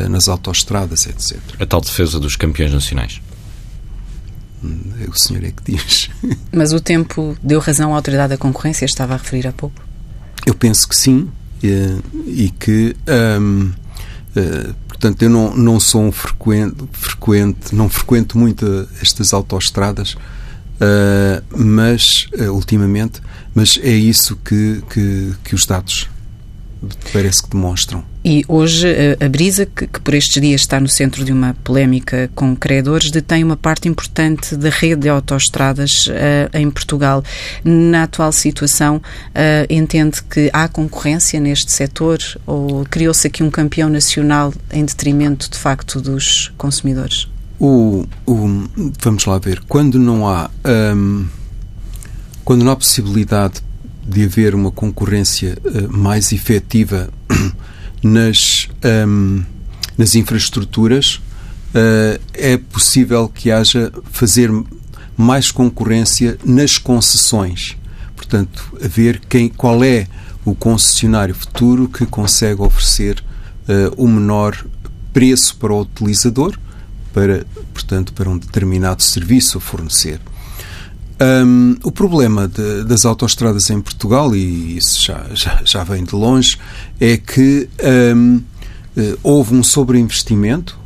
nas 0.09 0.27
autoestradas, 0.27 1.05
etc. 1.05 1.39
A 1.59 1.65
tal 1.65 1.81
defesa 1.81 2.19
dos 2.19 2.35
campeões 2.35 2.73
nacionais. 2.73 3.21
Hum, 4.63 4.79
o 5.07 5.19
senhor 5.19 5.43
é 5.43 5.51
que 5.51 5.73
diz. 5.73 6.09
Mas 6.51 6.73
o 6.73 6.79
tempo 6.79 7.37
deu 7.41 7.59
razão 7.59 7.93
à 7.93 7.95
Autoridade 7.95 8.29
da 8.29 8.37
Concorrência, 8.37 8.85
estava 8.85 9.13
a 9.13 9.17
referir 9.17 9.47
há 9.47 9.51
pouco? 9.51 9.81
Eu 10.45 10.53
penso 10.55 10.87
que 10.87 10.95
sim, 10.95 11.29
e, 11.63 11.97
e 12.27 12.49
que. 12.49 12.95
Um, 13.39 13.71
uh, 13.71 13.84
portanto, 14.87 15.21
eu 15.21 15.29
não, 15.29 15.55
não 15.55 15.79
sou 15.79 16.03
um 16.03 16.11
frequente, 16.11 16.75
frequente, 16.91 17.75
não 17.75 17.89
frequento 17.89 18.37
muito 18.37 18.87
estas 19.01 19.33
autoestradas, 19.33 20.13
uh, 20.13 21.43
mas, 21.55 22.27
uh, 22.39 22.51
ultimamente, 22.51 23.21
mas 23.53 23.79
é 23.81 23.91
isso 23.91 24.35
que, 24.37 24.81
que, 24.89 25.33
que 25.43 25.55
os 25.55 25.65
dados 25.65 26.09
parece 27.13 27.43
que 27.43 27.49
demonstram. 27.49 28.03
E 28.27 28.43
hoje 28.47 28.87
a 29.23 29.29
Brisa, 29.29 29.67
que, 29.67 29.85
que, 29.85 29.99
por 29.99 30.15
estes 30.15 30.41
dias 30.41 30.61
está 30.61 30.79
no 30.79 30.87
centro 30.89 31.23
de 31.23 31.31
uma 31.31 31.55
polémica 31.63 32.27
com 32.33 32.55
credores, 32.55 33.11
detém 33.11 33.43
uma 33.43 33.55
parte 33.55 33.87
importante 33.87 34.55
da 34.55 34.71
rede 34.71 35.01
de 35.01 35.09
autoestradas 35.09 36.07
uh, 36.07 36.57
em 36.57 36.71
Portugal. 36.71 37.23
Na 37.63 38.01
atual 38.01 38.31
situação, 38.31 38.95
uh, 38.97 39.01
entende 39.69 40.23
que 40.23 40.49
há 40.51 40.67
concorrência 40.67 41.39
neste 41.39 41.71
setor 41.71 42.17
ou 42.47 42.83
criou-se 42.85 43.27
aqui 43.27 43.43
um 43.43 43.51
campeão 43.51 43.89
nacional 43.89 44.51
em 44.71 44.83
detrimento, 44.83 45.47
de 45.47 45.59
facto, 45.59 46.01
dos 46.01 46.51
consumidores? 46.57 47.27
O, 47.59 48.07
o 48.25 48.67
vamos 49.03 49.23
lá 49.25 49.37
ver. 49.37 49.61
Quando 49.67 49.99
não 49.99 50.27
há. 50.27 50.49
Um, 50.65 51.27
quando 52.43 52.65
não 52.65 52.71
há 52.71 52.75
possibilidade 52.75 53.61
de 54.03 54.23
haver 54.23 54.55
uma 54.55 54.71
concorrência 54.71 55.59
uh, 55.63 55.95
mais 55.95 56.31
efetiva 56.31 57.13
nas, 58.05 58.69
um, 59.07 59.43
nas 59.97 60.13
infraestruturas, 60.13 61.15
uh, 61.73 62.21
é 62.35 62.55
possível 62.55 63.27
que 63.27 63.49
haja 63.49 63.91
fazer 64.11 64.51
mais 65.17 65.49
concorrência 65.49 66.37
nas 66.45 66.77
concessões. 66.77 67.75
Portanto, 68.15 68.77
a 68.83 68.87
ver 68.87 69.21
quem, 69.27 69.49
qual 69.49 69.83
é 69.83 70.07
o 70.45 70.53
concessionário 70.53 71.33
futuro 71.33 71.87
que 71.87 72.05
consegue 72.05 72.61
oferecer 72.61 73.23
uh, 73.67 73.91
o 73.97 74.07
menor 74.07 74.63
preço 75.11 75.57
para 75.57 75.73
o 75.73 75.81
utilizador, 75.81 76.55
para, 77.11 77.43
portanto, 77.73 78.13
para 78.13 78.29
um 78.29 78.37
determinado 78.37 79.01
serviço 79.01 79.57
a 79.57 79.61
fornecer. 79.61 80.21
Um, 81.17 81.77
o 81.83 81.91
problema 81.91 82.47
de, 82.47 82.83
das 82.83 83.05
autoestradas 83.05 83.69
em 83.69 83.79
Portugal, 83.79 84.35
e 84.35 84.77
isso 84.77 85.05
já, 85.05 85.25
já, 85.33 85.61
já 85.63 85.83
vem 85.83 86.03
de 86.03 86.13
longe, 86.13 86.57
é 86.99 87.15
que 87.15 87.69
um, 88.13 88.41
eh, 88.97 89.17
houve 89.21 89.53
um 89.53 89.63
sobreinvestimento 89.63 90.77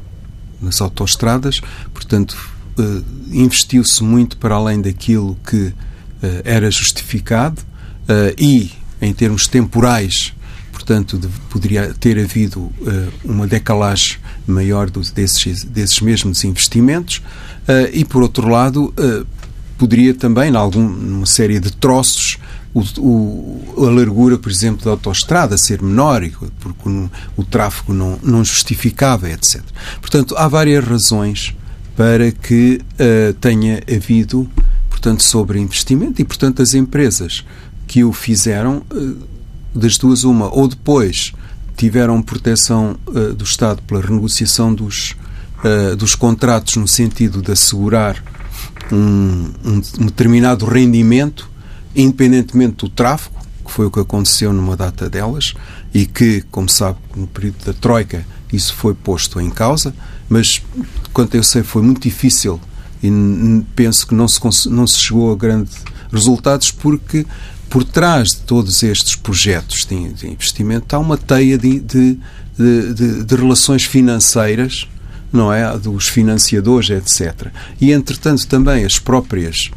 nas 0.61 0.81
autoestradas, 0.81 1.61
portanto, 1.93 2.35
uh, 2.77 3.03
investiu-se 3.31 4.03
muito 4.03 4.37
para 4.37 4.55
além 4.55 4.81
daquilo 4.81 5.37
que 5.47 5.67
uh, 5.67 5.75
era 6.43 6.69
justificado 6.71 7.61
uh, 7.61 8.33
e, 8.37 8.71
em 9.01 9.13
termos 9.13 9.47
temporais, 9.47 10.33
portanto, 10.71 11.17
de, 11.17 11.27
poderia 11.49 11.93
ter 11.93 12.19
havido 12.19 12.71
uma 13.23 13.45
decalagem 13.45 14.17
maior 14.47 14.89
dos, 14.89 15.11
desses, 15.11 15.63
desses 15.63 15.99
mesmos 16.01 16.43
investimentos 16.43 17.21
e, 17.93 18.03
por 18.03 18.23
outro 18.23 18.49
lado, 18.49 18.93
poderia 19.79 20.13
também, 20.13 20.51
em 20.51 20.55
alguma 20.57 21.25
série 21.25 21.57
de 21.59 21.71
troços, 21.71 22.37
o, 22.73 22.81
o, 22.99 23.85
a 23.87 23.89
largura, 23.89 24.37
por 24.37 24.51
exemplo, 24.51 24.83
da 24.83 24.91
autoestrada 24.91 25.57
ser 25.57 25.81
menor, 25.81 26.21
porque 26.59 26.89
o, 26.89 27.09
o 27.37 27.43
tráfego 27.43 27.93
não, 27.93 28.19
não 28.21 28.43
justificava, 28.43 29.29
etc. 29.31 29.63
Portanto, 30.01 30.35
há 30.37 30.47
várias 30.47 30.83
razões 30.83 31.55
para 31.95 32.31
que 32.31 32.81
uh, 32.93 33.33
tenha 33.35 33.81
havido, 33.89 34.49
portanto, 34.89 35.23
sobreinvestimento 35.23 36.21
e, 36.21 36.25
portanto, 36.25 36.61
as 36.61 36.73
empresas 36.73 37.43
que 37.87 38.03
o 38.03 38.11
fizeram, 38.11 38.83
uh, 38.91 39.17
das 39.73 39.97
duas 39.97 40.23
uma, 40.25 40.53
ou 40.53 40.67
depois 40.67 41.33
tiveram 41.75 42.21
proteção 42.21 42.97
uh, 43.07 43.33
do 43.33 43.45
Estado 43.45 43.81
pela 43.83 44.01
renegociação 44.01 44.73
dos, 44.73 45.15
dos 45.97 46.15
contratos 46.15 46.77
no 46.77 46.87
sentido 46.87 47.41
de 47.41 47.51
assegurar 47.51 48.23
um, 48.91 49.51
um 49.65 50.05
determinado 50.05 50.65
rendimento, 50.65 51.49
independentemente 51.95 52.77
do 52.77 52.89
tráfego, 52.89 53.35
que 53.65 53.71
foi 53.71 53.85
o 53.85 53.91
que 53.91 53.99
aconteceu 53.99 54.51
numa 54.51 54.75
data 54.75 55.09
delas, 55.09 55.53
e 55.93 56.05
que, 56.05 56.41
como 56.51 56.69
sabe, 56.69 56.97
no 57.15 57.27
período 57.27 57.65
da 57.65 57.73
Troika 57.73 58.25
isso 58.51 58.73
foi 58.73 58.93
posto 58.93 59.39
em 59.39 59.49
causa, 59.49 59.93
mas, 60.27 60.61
quanto 61.13 61.35
eu 61.35 61.43
sei, 61.43 61.63
foi 61.63 61.81
muito 61.81 62.01
difícil 62.01 62.59
e 63.01 63.09
penso 63.75 64.05
que 64.07 64.13
não 64.13 64.27
se, 64.27 64.69
não 64.69 64.85
se 64.85 64.99
chegou 64.99 65.31
a 65.31 65.35
grandes 65.35 65.77
resultados 66.11 66.71
porque 66.71 67.25
por 67.69 67.83
trás 67.83 68.29
de 68.29 68.37
todos 68.41 68.83
estes 68.83 69.15
projetos 69.15 69.85
de 69.85 70.27
investimento 70.27 70.93
há 70.95 70.99
uma 70.99 71.15
teia 71.15 71.57
de, 71.57 71.79
de, 71.79 72.19
de, 72.57 73.23
de 73.23 73.35
relações 73.35 73.85
financeiras 73.85 74.87
não 75.31 75.51
é? 75.51 75.77
Dos 75.77 76.07
financiadores, 76.07 76.89
etc. 76.89 77.47
E, 77.79 77.91
entretanto, 77.91 78.47
também 78.47 78.85
as 78.85 78.99
próprias 78.99 79.69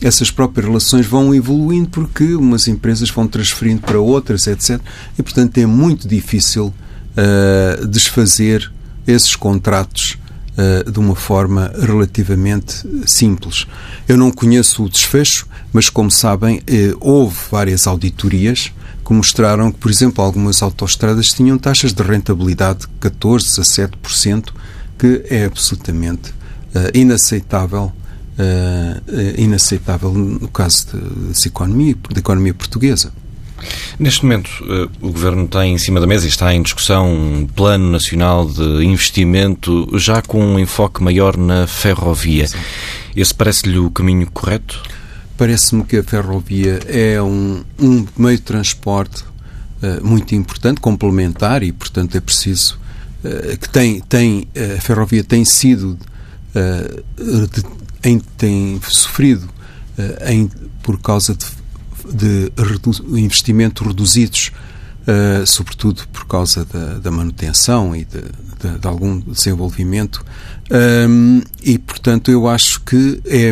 essas 0.00 0.30
próprias 0.30 0.66
relações 0.66 1.06
vão 1.06 1.34
evoluindo 1.34 1.88
porque 1.90 2.34
umas 2.34 2.66
empresas 2.66 3.10
vão 3.10 3.28
transferindo 3.28 3.82
para 3.82 4.00
outras, 4.00 4.46
etc. 4.46 4.80
E, 5.18 5.22
portanto, 5.22 5.58
é 5.58 5.66
muito 5.66 6.08
difícil 6.08 6.72
uh, 7.16 7.86
desfazer 7.86 8.72
esses 9.06 9.36
contratos 9.36 10.16
uh, 10.56 10.90
de 10.90 10.98
uma 10.98 11.14
forma 11.14 11.70
relativamente 11.78 12.82
simples. 13.06 13.66
Eu 14.08 14.16
não 14.16 14.30
conheço 14.30 14.84
o 14.84 14.88
desfecho, 14.88 15.46
mas, 15.72 15.90
como 15.90 16.10
sabem, 16.10 16.58
uh, 16.58 16.96
houve 17.00 17.36
várias 17.50 17.86
auditorias 17.86 18.72
que 19.04 19.12
mostraram 19.12 19.72
que, 19.72 19.78
por 19.78 19.90
exemplo, 19.90 20.24
algumas 20.24 20.62
autoestradas 20.62 21.28
tinham 21.28 21.58
taxas 21.58 21.92
de 21.92 22.02
rentabilidade 22.02 22.80
de 22.80 23.10
14% 23.10 23.58
a 23.58 23.62
7%, 23.62 24.48
que 25.00 25.24
é 25.30 25.46
absolutamente 25.46 26.28
uh, 26.30 26.90
inaceitável, 26.92 27.90
uh, 28.38 29.40
inaceitável 29.40 30.12
no 30.12 30.48
caso 30.48 30.88
de 31.32 31.48
economia, 31.48 31.96
da 32.12 32.20
economia 32.20 32.52
portuguesa. 32.52 33.10
Neste 33.98 34.24
momento, 34.24 34.50
o 35.02 35.12
Governo 35.12 35.46
tem 35.46 35.74
em 35.74 35.78
cima 35.78 36.00
da 36.00 36.06
mesa 36.06 36.24
e 36.24 36.28
está 36.30 36.54
em 36.54 36.62
discussão 36.62 37.12
um 37.12 37.46
plano 37.46 37.90
nacional 37.90 38.46
de 38.46 38.82
investimento 38.84 39.86
já 39.98 40.22
com 40.22 40.42
um 40.42 40.58
enfoque 40.58 41.02
maior 41.02 41.36
na 41.36 41.66
ferrovia. 41.66 42.46
Sim. 42.46 42.58
Esse 43.14 43.34
parece-lhe 43.34 43.78
o 43.78 43.90
caminho 43.90 44.30
correto? 44.30 44.82
Parece-me 45.36 45.84
que 45.84 45.98
a 45.98 46.02
ferrovia 46.02 46.80
é 46.86 47.20
um, 47.20 47.62
um 47.78 48.06
meio 48.16 48.38
de 48.38 48.42
transporte 48.42 49.24
uh, 49.82 50.06
muito 50.06 50.34
importante, 50.34 50.80
complementar 50.80 51.62
e, 51.62 51.70
portanto, 51.70 52.16
é 52.16 52.20
preciso 52.20 52.80
que 53.60 53.68
tem, 53.68 54.00
tem, 54.00 54.48
eh, 54.54 54.76
a 54.78 54.80
ferrovia 54.80 55.22
tem 55.22 55.44
sido, 55.44 55.98
eh, 56.54 57.02
em, 58.02 58.18
tem 58.36 58.80
sofrido 58.88 59.48
em, 60.26 60.50
por 60.82 61.00
causa 61.00 61.34
de, 61.34 61.46
de 62.12 62.52
redu 62.56 62.90
investimentos 63.18 63.86
reduzidos, 63.86 64.50
sobretudo 65.46 66.08
por 66.08 66.26
causa 66.26 66.64
da, 66.64 66.98
da 66.98 67.10
manutenção 67.10 67.94
e 67.94 68.04
de, 68.06 68.22
de, 68.22 68.78
de, 68.78 68.88
algum 68.88 69.20
desenvolvimento. 69.20 70.24
Um, 70.70 71.42
e, 71.62 71.76
portanto, 71.78 72.30
eu 72.30 72.48
acho 72.48 72.80
que 72.82 73.20
é, 73.26 73.50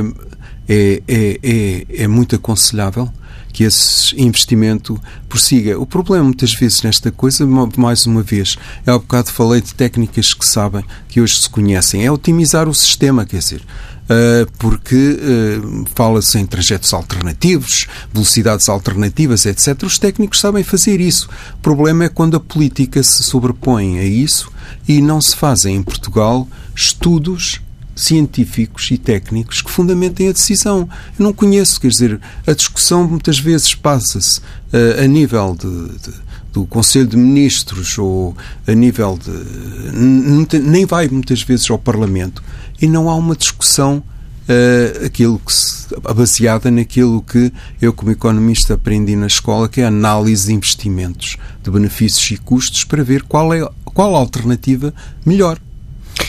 é, 0.68 1.02
é, 1.06 1.40
é, 1.42 2.04
é 2.04 2.08
muito 2.08 2.36
aconselhável 2.36 3.12
que 3.52 3.64
esse 3.64 4.14
investimento 4.20 5.00
prossiga. 5.28 5.78
O 5.78 5.86
problema, 5.86 6.24
muitas 6.24 6.52
vezes, 6.54 6.82
nesta 6.82 7.10
coisa, 7.10 7.46
mais 7.76 8.06
uma 8.06 8.22
vez, 8.22 8.56
é 8.86 8.90
ao 8.90 9.00
bocado 9.00 9.30
falei 9.30 9.60
de 9.60 9.74
técnicas 9.74 10.34
que 10.34 10.46
sabem, 10.46 10.84
que 11.08 11.20
hoje 11.20 11.42
se 11.42 11.50
conhecem, 11.50 12.04
é 12.04 12.10
otimizar 12.10 12.68
o 12.68 12.74
sistema, 12.74 13.24
quer 13.24 13.38
dizer, 13.38 13.62
ah, 14.08 14.46
porque 14.58 14.96
uh, 15.20 15.84
fala-se 15.94 16.38
em 16.38 16.46
trajetos 16.46 16.94
alternativos, 16.94 17.86
velocidades 18.12 18.68
alternativas, 18.68 19.44
etc. 19.44 19.82
Os 19.82 19.98
técnicos 19.98 20.40
sabem 20.40 20.64
fazer 20.64 20.98
isso. 20.98 21.28
O 21.54 21.58
problema 21.58 22.04
é 22.04 22.08
quando 22.08 22.36
a 22.36 22.40
política 22.40 23.02
se 23.02 23.22
sobrepõe 23.22 23.98
a 23.98 24.04
isso 24.04 24.50
e 24.88 25.02
não 25.02 25.20
se 25.20 25.36
fazem 25.36 25.76
em 25.76 25.82
Portugal 25.82 26.48
estudos 26.74 27.60
científicos 27.98 28.90
e 28.90 28.98
técnicos 28.98 29.60
que 29.60 29.70
fundamentem 29.70 30.28
a 30.28 30.32
decisão. 30.32 30.88
Eu 31.18 31.24
não 31.24 31.32
conheço, 31.32 31.80
quer 31.80 31.88
dizer, 31.88 32.20
a 32.46 32.52
discussão 32.52 33.06
muitas 33.06 33.38
vezes 33.38 33.74
passa-se 33.74 34.40
uh, 34.40 35.02
a 35.02 35.06
nível 35.06 35.56
de, 35.58 35.98
de, 35.98 36.14
do 36.52 36.64
Conselho 36.66 37.06
de 37.06 37.16
Ministros 37.16 37.98
ou 37.98 38.36
a 38.66 38.72
nível 38.72 39.18
de. 39.18 40.58
nem 40.58 40.86
vai 40.86 41.08
muitas 41.08 41.42
vezes 41.42 41.70
ao 41.70 41.78
Parlamento 41.78 42.42
e 42.80 42.86
não 42.86 43.10
há 43.10 43.16
uma 43.16 43.34
discussão, 43.36 43.98
uh, 43.98 45.04
aquilo 45.04 45.40
que 45.44 45.52
se 45.52 45.86
baseada 46.14 46.70
naquilo 46.70 47.22
que 47.22 47.52
eu, 47.82 47.92
como 47.92 48.12
economista, 48.12 48.74
aprendi 48.74 49.16
na 49.16 49.26
escola, 49.26 49.68
que 49.68 49.80
é 49.80 49.84
a 49.84 49.88
análise 49.88 50.46
de 50.46 50.54
investimentos, 50.54 51.36
de 51.62 51.70
benefícios 51.70 52.30
e 52.30 52.36
custos, 52.36 52.84
para 52.84 53.02
ver 53.02 53.22
qual 53.22 53.52
é 53.52 53.68
qual 53.84 54.14
a 54.14 54.18
alternativa 54.18 54.94
melhor. 55.26 55.58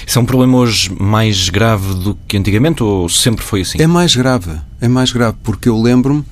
Isso 0.06 0.18
é 0.18 0.22
um 0.22 0.26
problema 0.26 0.58
hoje 0.58 0.92
mais 1.00 1.50
grave 1.50 1.94
do 1.96 2.18
que 2.28 2.38
antigamente 2.38 2.84
ou 2.84 3.08
sempre 3.08 3.44
foi 3.44 3.62
assim? 3.62 3.82
É 3.82 3.88
mais 3.88 4.16
grave, 4.16 4.52
é 4.82 4.88
mais 4.88 5.12
grave, 5.12 5.38
porque 5.44 5.70
eu 5.70 5.80
lembro-me 5.80 6.24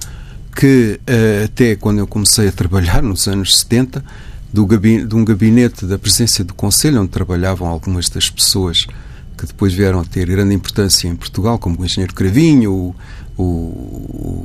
que 0.56 1.00
eh, 1.06 1.44
até 1.46 1.76
quando 1.76 2.00
eu 2.00 2.08
comecei 2.08 2.48
a 2.48 2.52
trabalhar, 2.52 3.04
nos 3.04 3.28
anos 3.28 3.60
70, 3.60 4.04
do 4.52 4.66
de 4.66 5.16
um 5.16 5.24
gabinete 5.24 5.86
da 5.86 6.00
presidência 6.00 6.44
do 6.44 6.54
Conselho, 6.54 7.02
onde 7.02 7.10
trabalhavam 7.10 7.68
algumas 7.68 8.10
das 8.10 8.30
pessoas 8.30 8.78
que 9.38 9.46
depois 9.46 9.74
vieram 9.74 10.00
a 10.00 10.04
ter 10.04 10.26
grande 10.26 10.56
importância 10.56 11.08
em 11.08 11.16
Portugal, 11.16 11.60
como 11.60 11.80
o 11.80 11.86
engenheiro 11.86 12.14
Cravinho, 12.14 12.74
o, 12.74 12.96
o, 13.38 13.44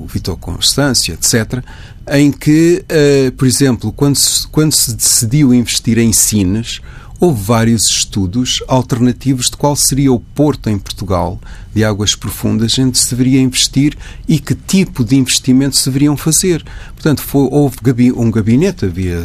o 0.02 0.06
Vitor 0.12 0.36
Constâncio, 0.36 1.14
etc., 1.14 1.64
em 2.10 2.30
que, 2.30 2.84
uh, 2.84 3.32
por 3.32 3.48
exemplo, 3.48 3.90
quando 3.90 4.16
se, 4.16 4.46
quando 4.48 4.72
se 4.72 4.92
decidiu 4.92 5.54
investir 5.54 5.96
em 5.96 6.12
Sines, 6.12 6.80
houve 7.22 7.40
vários 7.40 7.86
estudos 7.88 8.64
alternativos 8.66 9.48
de 9.48 9.56
qual 9.56 9.76
seria 9.76 10.12
o 10.12 10.18
porto 10.18 10.68
em 10.68 10.76
Portugal 10.76 11.40
de 11.72 11.84
águas 11.84 12.16
profundas 12.16 12.76
onde 12.80 12.98
se 12.98 13.10
deveria 13.10 13.40
investir 13.40 13.96
e 14.26 14.40
que 14.40 14.56
tipo 14.56 15.04
de 15.04 15.14
investimentos 15.14 15.78
se 15.78 15.84
deveriam 15.88 16.16
fazer. 16.16 16.64
Portanto, 16.92 17.22
foi, 17.22 17.46
houve 17.48 17.78
um 18.16 18.28
gabinete, 18.28 18.86
havia 18.86 19.24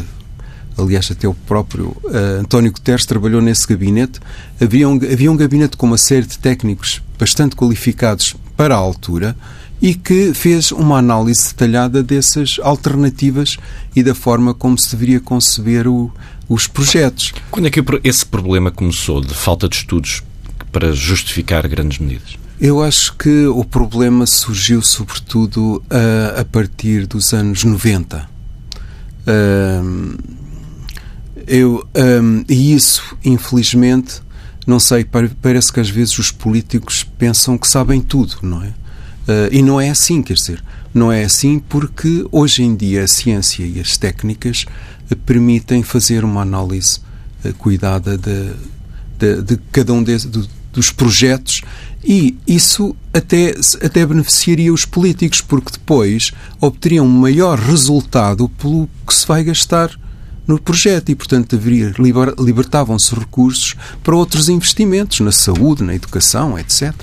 aliás, 0.78 1.10
até 1.10 1.28
o 1.28 1.34
próprio 1.34 1.98
uh, 2.04 2.40
António 2.40 2.72
Guterres 2.72 3.04
trabalhou 3.04 3.42
nesse 3.42 3.66
gabinete. 3.66 4.20
Havia 4.62 4.88
um, 4.88 4.98
havia 4.98 5.32
um 5.32 5.36
gabinete 5.36 5.76
com 5.76 5.88
uma 5.88 5.98
série 5.98 6.28
de 6.28 6.38
técnicos 6.38 7.02
bastante 7.18 7.56
qualificados 7.56 8.36
para 8.56 8.76
a 8.76 8.78
altura 8.78 9.36
e 9.82 9.96
que 9.96 10.36
fez 10.36 10.72
uma 10.72 11.00
análise 11.00 11.48
detalhada 11.48 12.04
dessas 12.04 12.58
alternativas 12.62 13.58
e 13.96 14.04
da 14.04 14.14
forma 14.14 14.54
como 14.54 14.78
se 14.78 14.92
deveria 14.92 15.20
conceber 15.20 15.88
o, 15.88 16.12
os 16.48 16.68
projetos. 16.68 17.34
Quando 17.52 17.68
é 17.68 17.70
que 17.70 17.84
esse 18.04 18.26
problema 18.26 18.72
começou, 18.72 19.22
de 19.22 19.34
falta 19.34 19.68
de 19.68 19.76
estudos 19.76 20.24
para 20.72 20.92
justificar 20.94 21.68
grandes 21.68 22.00
medidas? 22.00 22.38
Eu 22.60 22.82
acho 22.82 23.16
que 23.16 23.46
o 23.46 23.64
problema 23.64 24.26
surgiu 24.26 24.82
sobretudo 24.82 25.78
uh, 25.78 26.40
a 26.40 26.46
partir 26.46 27.06
dos 27.06 27.32
anos 27.34 27.64
90. 27.64 28.28
Uh, 29.28 30.18
eu, 31.46 31.88
um, 31.96 32.44
e 32.50 32.74
isso, 32.74 33.16
infelizmente, 33.24 34.22
não 34.66 34.80
sei, 34.80 35.06
parece 35.42 35.72
que 35.72 35.80
às 35.80 35.90
vezes 35.90 36.18
os 36.18 36.32
políticos 36.32 37.04
pensam 37.18 37.58
que 37.58 37.68
sabem 37.68 38.02
tudo, 38.02 38.38
não 38.42 38.64
é? 38.64 38.68
Uh, 38.68 39.50
e 39.52 39.62
não 39.62 39.80
é 39.80 39.90
assim, 39.90 40.22
quer 40.22 40.34
dizer, 40.34 40.64
não 40.94 41.12
é 41.12 41.24
assim 41.24 41.60
porque 41.60 42.26
hoje 42.32 42.64
em 42.64 42.76
dia 42.76 43.04
a 43.04 43.08
ciência 43.08 43.64
e 43.64 43.80
as 43.80 43.98
técnicas 43.98 44.66
permitem 45.16 45.84
fazer 45.84 46.24
uma 46.24 46.42
análise 46.42 47.00
uh, 47.44 47.54
cuidada 47.56 48.18
de, 48.18 48.52
de, 49.18 49.42
de, 49.42 49.58
cada 49.72 49.94
um 49.94 50.04
de, 50.04 50.18
de, 50.18 50.50
dos 50.72 50.92
projetos 50.92 51.62
e 52.04 52.38
isso 52.48 52.96
até, 53.14 53.54
até 53.84 54.06
beneficiaria 54.06 54.72
os 54.72 54.86
políticos, 54.86 55.42
porque 55.42 55.72
depois 55.74 56.32
obteriam 56.62 57.06
um 57.06 57.10
maior 57.10 57.60
resultado 57.60 58.48
pelo 58.50 58.88
que 59.06 59.14
se 59.14 59.28
vai 59.28 59.44
gastar 59.44 59.92
no 60.48 60.60
projeto 60.60 61.10
e, 61.10 61.16
portanto, 61.16 61.60
libertavam-se 62.40 63.14
recursos 63.14 63.76
para 64.02 64.16
outros 64.16 64.48
investimentos 64.48 65.20
na 65.20 65.32
saúde, 65.32 65.84
na 65.84 65.94
educação, 65.94 66.58
etc. 66.58 66.94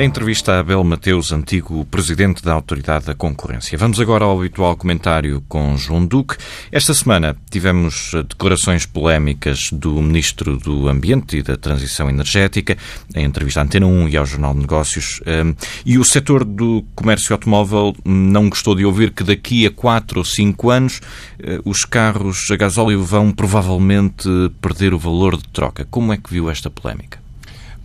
A 0.00 0.02
entrevista 0.02 0.54
a 0.54 0.60
Abel 0.60 0.82
Mateus, 0.82 1.30
antigo 1.30 1.84
presidente 1.84 2.42
da 2.42 2.54
Autoridade 2.54 3.04
da 3.04 3.14
Concorrência. 3.14 3.76
Vamos 3.76 4.00
agora 4.00 4.24
ao 4.24 4.38
habitual 4.38 4.74
comentário 4.74 5.44
com 5.46 5.76
João 5.76 6.06
Duque. 6.06 6.38
Esta 6.72 6.94
semana 6.94 7.36
tivemos 7.50 8.12
declarações 8.26 8.86
polémicas 8.86 9.68
do 9.70 10.00
Ministro 10.00 10.56
do 10.56 10.88
Ambiente 10.88 11.36
e 11.36 11.42
da 11.42 11.54
Transição 11.54 12.08
Energética, 12.08 12.78
em 13.14 13.26
entrevista 13.26 13.60
à 13.60 13.62
Antena 13.62 13.84
1 13.84 14.08
e 14.08 14.16
ao 14.16 14.24
Jornal 14.24 14.54
de 14.54 14.60
Negócios. 14.60 15.20
Hum, 15.26 15.54
e 15.84 15.98
o 15.98 16.04
setor 16.04 16.44
do 16.44 16.82
comércio 16.94 17.34
automóvel 17.34 17.94
não 18.02 18.48
gostou 18.48 18.74
de 18.74 18.86
ouvir 18.86 19.10
que 19.10 19.22
daqui 19.22 19.66
a 19.66 19.70
4 19.70 20.20
ou 20.20 20.24
5 20.24 20.70
anos 20.70 21.02
eh, 21.38 21.60
os 21.62 21.84
carros 21.84 22.50
a 22.50 22.56
gasóleo 22.56 23.04
vão 23.04 23.30
provavelmente 23.30 24.26
perder 24.62 24.94
o 24.94 24.98
valor 24.98 25.36
de 25.36 25.46
troca. 25.48 25.86
Como 25.90 26.10
é 26.10 26.16
que 26.16 26.32
viu 26.32 26.48
esta 26.48 26.70
polémica? 26.70 27.19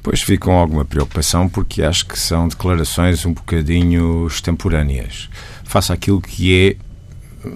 Pois 0.06 0.22
fico 0.22 0.46
com 0.46 0.52
alguma 0.52 0.86
preocupação 0.86 1.50
porque 1.50 1.82
acho 1.82 2.06
que 2.06 2.18
são 2.20 2.48
declarações 2.48 3.26
um 3.26 3.34
bocadinho 3.34 4.28
extemporâneas. 4.28 5.32
Faça 5.64 5.96
aquilo 5.96 6.22
que 6.22 6.54
é 6.54 6.76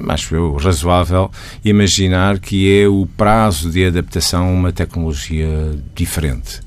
acho 0.08 0.34
eu, 0.34 0.56
razoável 0.56 1.30
imaginar 1.64 2.40
que 2.40 2.82
é 2.82 2.88
o 2.88 3.06
prazo 3.06 3.70
de 3.70 3.86
adaptação 3.86 4.48
a 4.48 4.52
uma 4.52 4.72
tecnologia 4.72 5.48
diferente. 5.94 6.62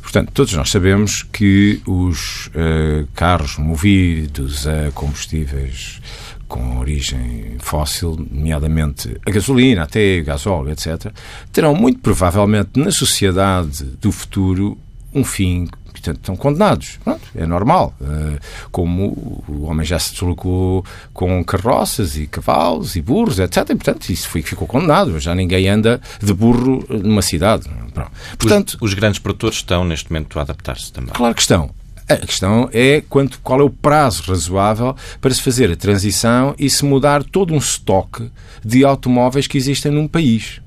Portanto, 0.00 0.30
todos 0.32 0.52
nós 0.52 0.70
sabemos 0.70 1.24
que 1.24 1.82
os 1.84 2.46
uh, 2.46 3.04
carros 3.12 3.58
movidos 3.58 4.68
a 4.68 4.92
combustíveis 4.92 6.00
com 6.46 6.78
origem 6.78 7.56
fóssil, 7.58 8.16
nomeadamente 8.30 9.16
a 9.26 9.30
gasolina, 9.32 9.82
até 9.82 10.20
gasóleo, 10.20 10.70
etc., 10.70 11.12
terão 11.52 11.74
muito 11.74 11.98
provavelmente 11.98 12.78
na 12.78 12.92
sociedade 12.92 13.82
do 14.00 14.12
futuro 14.12 14.78
um 15.14 15.24
fim 15.24 15.68
portanto, 15.98 16.18
estão 16.18 16.36
condenados. 16.36 16.98
Pronto, 17.04 17.20
é 17.34 17.46
normal. 17.46 17.94
Uh, 18.00 18.38
como 18.70 19.42
o 19.48 19.64
homem 19.64 19.84
já 19.84 19.98
se 19.98 20.12
deslocou 20.12 20.84
com 21.12 21.42
carroças 21.44 22.16
e 22.16 22.26
cavalos 22.26 22.96
e 22.96 23.02
burros, 23.02 23.38
etc. 23.38 23.58
E, 23.70 23.74
portanto, 23.74 24.08
isso 24.10 24.28
foi, 24.28 24.42
ficou 24.42 24.66
condenado. 24.66 25.18
Já 25.18 25.34
ninguém 25.34 25.68
anda 25.68 26.00
de 26.22 26.32
burro 26.32 26.84
numa 26.88 27.22
cidade. 27.22 27.68
Pronto. 27.92 28.10
Portanto, 28.38 28.78
os, 28.80 28.90
os 28.90 28.94
grandes 28.94 29.18
produtores 29.18 29.58
estão, 29.58 29.84
neste 29.84 30.10
momento, 30.10 30.38
a 30.38 30.42
adaptar-se 30.42 30.92
também. 30.92 31.12
Claro 31.12 31.34
que 31.34 31.40
estão. 31.40 31.70
A 32.08 32.16
questão 32.16 32.70
é 32.72 33.02
quanto, 33.06 33.38
qual 33.40 33.60
é 33.60 33.62
o 33.62 33.68
prazo 33.68 34.22
razoável 34.22 34.96
para 35.20 35.34
se 35.34 35.42
fazer 35.42 35.70
a 35.70 35.76
transição 35.76 36.54
e 36.58 36.70
se 36.70 36.82
mudar 36.82 37.22
todo 37.22 37.52
um 37.52 37.58
estoque 37.58 38.30
de 38.64 38.82
automóveis 38.82 39.46
que 39.46 39.58
existem 39.58 39.92
num 39.92 40.08
país. 40.08 40.62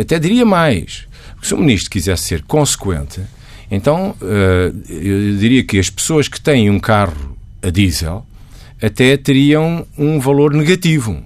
Até 0.00 0.20
diria 0.20 0.46
mais. 0.46 1.08
Se 1.42 1.52
o 1.52 1.58
ministro 1.58 1.90
quisesse 1.90 2.22
ser 2.22 2.42
consequente, 2.42 3.20
então, 3.74 4.14
eh, 4.20 4.70
eu 4.90 5.36
diria 5.38 5.64
que 5.64 5.78
as 5.78 5.88
pessoas 5.88 6.28
que 6.28 6.38
têm 6.38 6.68
um 6.68 6.78
carro 6.78 7.34
a 7.62 7.70
diesel 7.70 8.26
até 8.82 9.16
teriam 9.16 9.86
um 9.96 10.20
valor 10.20 10.52
negativo. 10.52 11.22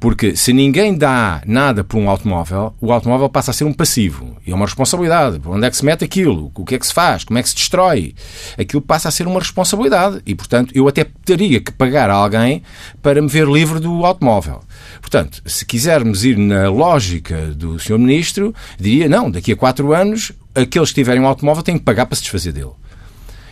Porque 0.00 0.34
se 0.34 0.52
ninguém 0.52 0.98
dá 0.98 1.40
nada 1.46 1.84
por 1.84 1.96
um 1.96 2.10
automóvel, 2.10 2.74
o 2.80 2.92
automóvel 2.92 3.28
passa 3.28 3.52
a 3.52 3.54
ser 3.54 3.62
um 3.62 3.72
passivo. 3.72 4.36
E 4.44 4.50
é 4.50 4.54
uma 4.54 4.66
responsabilidade. 4.66 5.40
Onde 5.46 5.66
é 5.66 5.70
que 5.70 5.76
se 5.76 5.84
mete 5.84 6.04
aquilo? 6.04 6.50
O 6.52 6.64
que 6.64 6.74
é 6.74 6.78
que 6.80 6.86
se 6.86 6.92
faz? 6.92 7.22
Como 7.22 7.38
é 7.38 7.42
que 7.42 7.48
se 7.48 7.54
destrói? 7.54 8.12
Aquilo 8.58 8.82
passa 8.82 9.08
a 9.08 9.12
ser 9.12 9.28
uma 9.28 9.38
responsabilidade. 9.38 10.20
E, 10.26 10.34
portanto, 10.34 10.72
eu 10.74 10.88
até 10.88 11.06
teria 11.24 11.60
que 11.60 11.70
pagar 11.70 12.10
a 12.10 12.14
alguém 12.14 12.60
para 13.00 13.22
me 13.22 13.28
ver 13.28 13.46
livre 13.46 13.78
do 13.78 14.04
automóvel. 14.04 14.62
Portanto, 15.00 15.40
se 15.46 15.64
quisermos 15.64 16.24
ir 16.24 16.36
na 16.36 16.68
lógica 16.68 17.46
do 17.54 17.78
Sr. 17.78 17.98
Ministro, 17.98 18.52
diria, 18.78 19.08
não, 19.08 19.30
daqui 19.30 19.52
a 19.52 19.56
quatro 19.56 19.94
anos 19.94 20.32
aqueles 20.54 20.90
que 20.90 20.94
tiverem 20.94 21.22
um 21.22 21.26
automóvel 21.26 21.62
têm 21.62 21.78
que 21.78 21.84
pagar 21.84 22.06
para 22.06 22.16
se 22.16 22.22
desfazer 22.22 22.52
dele. 22.52 22.72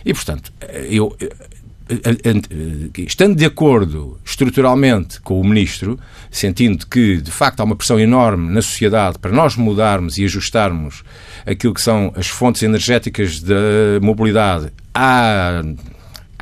E, 0.05 0.13
portanto, 0.13 0.51
eu, 0.89 1.15
estando 2.97 3.35
de 3.35 3.45
acordo 3.45 4.17
estruturalmente 4.25 5.19
com 5.21 5.39
o 5.39 5.43
Ministro, 5.43 5.99
sentindo 6.31 6.87
que, 6.87 7.17
de 7.17 7.31
facto, 7.31 7.59
há 7.59 7.63
uma 7.63 7.75
pressão 7.75 7.99
enorme 7.99 8.51
na 8.51 8.61
sociedade 8.61 9.19
para 9.19 9.31
nós 9.31 9.55
mudarmos 9.55 10.17
e 10.17 10.25
ajustarmos 10.25 11.03
aquilo 11.45 11.73
que 11.73 11.81
são 11.81 12.13
as 12.15 12.27
fontes 12.27 12.63
energéticas 12.63 13.39
da 13.39 13.55
mobilidade 14.01 14.71
à 14.93 15.61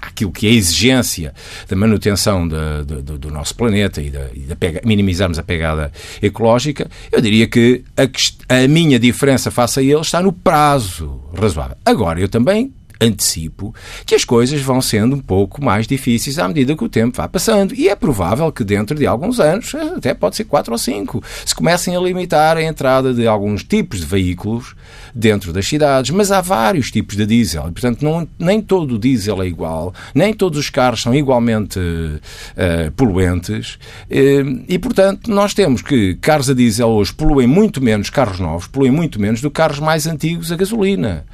aquilo 0.02 0.32
que 0.32 0.48
é 0.48 0.50
a 0.50 0.54
exigência 0.54 1.34
da 1.70 1.76
manutenção 1.76 2.48
de, 2.48 2.56
de, 2.86 3.18
do 3.18 3.30
nosso 3.30 3.56
planeta 3.56 4.02
e, 4.02 4.10
da, 4.10 4.28
e 4.34 4.56
pega, 4.56 4.82
minimizarmos 4.84 5.38
a 5.38 5.44
pegada 5.44 5.92
ecológica, 6.22 6.90
eu 7.12 7.22
diria 7.22 7.48
que 7.48 7.84
a, 7.96 8.64
a 8.64 8.68
minha 8.68 8.98
diferença 9.00 9.52
face 9.52 9.80
a 9.80 9.84
ele 9.84 10.02
está 10.02 10.22
no 10.22 10.34
prazo 10.34 11.22
razoável. 11.34 11.78
Agora, 11.86 12.20
eu 12.20 12.28
também 12.28 12.74
antecipo 13.02 13.74
que 14.06 14.14
as 14.14 14.24
coisas 14.24 14.62
vão 14.62 14.80
sendo 14.82 15.16
um 15.16 15.20
pouco 15.20 15.64
mais 15.64 15.88
difíceis 15.88 16.38
à 16.38 16.48
medida 16.48 16.76
que 16.76 16.84
o 16.84 16.90
tempo 16.90 17.18
vai 17.18 17.28
passando. 17.28 17.74
E 17.74 17.90
é 17.90 17.96
provável 17.96 18.52
que 18.52 18.64
dentro 18.64 18.96
de 18.96 19.08
alguns 19.08 19.40
anos, 19.40 19.74
até 19.74 20.14
pode 20.14 20.36
ser 20.36 20.44
quatro 20.44 20.72
ou 20.72 20.78
cinco, 20.78 21.24
se 21.46 21.56
comecem 21.56 21.96
a 21.96 22.00
limitar 22.00 22.58
a 22.58 22.64
entrada 22.64 23.14
de 23.14 23.26
alguns 23.26 23.64
tipos 23.64 24.00
de 24.00 24.06
veículos 24.06 24.76
dentro 25.16 25.52
das 25.52 25.68
cidades. 25.68 26.12
Mas 26.12 26.32
há 26.32 26.42
vários 26.42 26.92
tipos 26.92 27.16
de 27.16 27.26
diesel 27.26 27.68
e, 27.70 27.72
portanto, 27.72 28.04
não, 28.04 28.28
nem 28.38 28.62
todo 28.62 28.96
o 28.96 29.00
diesel 29.00 29.42
é 29.42 29.48
igual, 29.48 29.94
nem 30.14 30.34
todos 30.34 30.60
os 30.60 30.70
carros 30.70 31.02
são 31.02 31.14
igualmente 31.16 31.80
uh, 31.80 32.92
poluentes. 32.96 33.80
Uh, 34.10 34.64
e, 34.68 34.78
portanto, 34.78 35.32
nós 35.32 35.54
temos 35.54 35.82
que 35.82 36.16
carros 36.16 36.50
a 36.50 36.54
diesel 36.54 36.90
hoje 36.90 37.14
poluem 37.14 37.48
muito 37.48 37.82
menos 37.82 38.10
carros 38.10 38.40
novos, 38.40 38.68
poluem 38.68 38.92
muito 38.92 39.20
menos 39.20 39.42
do 39.42 39.50
que 39.50 39.56
carros 39.56 39.80
mais 39.80 40.06
antigos 40.06 40.52
a 40.52 40.56
gasolina. 40.56 41.26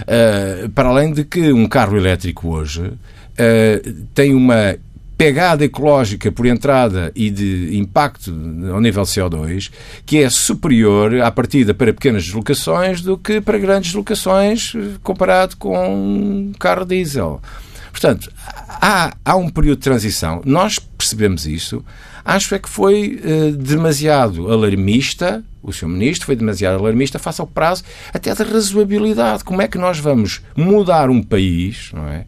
Uh, 0.00 0.68
para 0.70 0.88
além 0.88 1.12
de 1.12 1.24
que 1.24 1.52
um 1.52 1.66
carro 1.66 1.96
elétrico 1.96 2.48
hoje 2.48 2.82
uh, 2.82 3.92
tem 4.14 4.34
uma 4.34 4.76
pegada 5.16 5.64
ecológica 5.64 6.32
por 6.32 6.46
entrada 6.46 7.12
e 7.14 7.30
de 7.30 7.76
impacto 7.76 8.34
ao 8.72 8.80
nível 8.80 9.04
CO2 9.04 9.70
que 10.04 10.18
é 10.18 10.28
superior 10.28 11.20
à 11.20 11.30
partida 11.30 11.72
para 11.72 11.92
pequenas 11.92 12.24
deslocações 12.24 13.02
do 13.02 13.16
que 13.16 13.40
para 13.40 13.56
grandes 13.58 13.90
deslocações 13.90 14.72
comparado 15.02 15.56
com 15.56 15.78
um 15.78 16.52
carro 16.58 16.84
diesel. 16.84 17.40
Portanto, 17.92 18.32
há, 18.68 19.14
há 19.24 19.36
um 19.36 19.48
período 19.48 19.78
de 19.78 19.84
transição. 19.84 20.40
Nós 20.44 20.78
percebemos 20.78 21.46
isso. 21.46 21.84
Acho 22.24 22.54
é 22.54 22.58
que 22.58 22.68
foi 22.68 23.20
uh, 23.24 23.56
demasiado 23.56 24.50
alarmista, 24.50 25.44
o 25.62 25.72
Sr. 25.72 25.88
Ministro 25.88 26.26
foi 26.26 26.36
demasiado 26.36 26.78
alarmista 26.78 27.18
face 27.18 27.40
ao 27.40 27.46
prazo 27.46 27.84
até 28.12 28.34
da 28.34 28.44
razoabilidade. 28.44 29.44
Como 29.44 29.62
é 29.62 29.68
que 29.68 29.78
nós 29.78 29.98
vamos 29.98 30.42
mudar 30.56 31.10
um 31.10 31.22
país 31.22 31.90
não 31.92 32.08
é, 32.08 32.24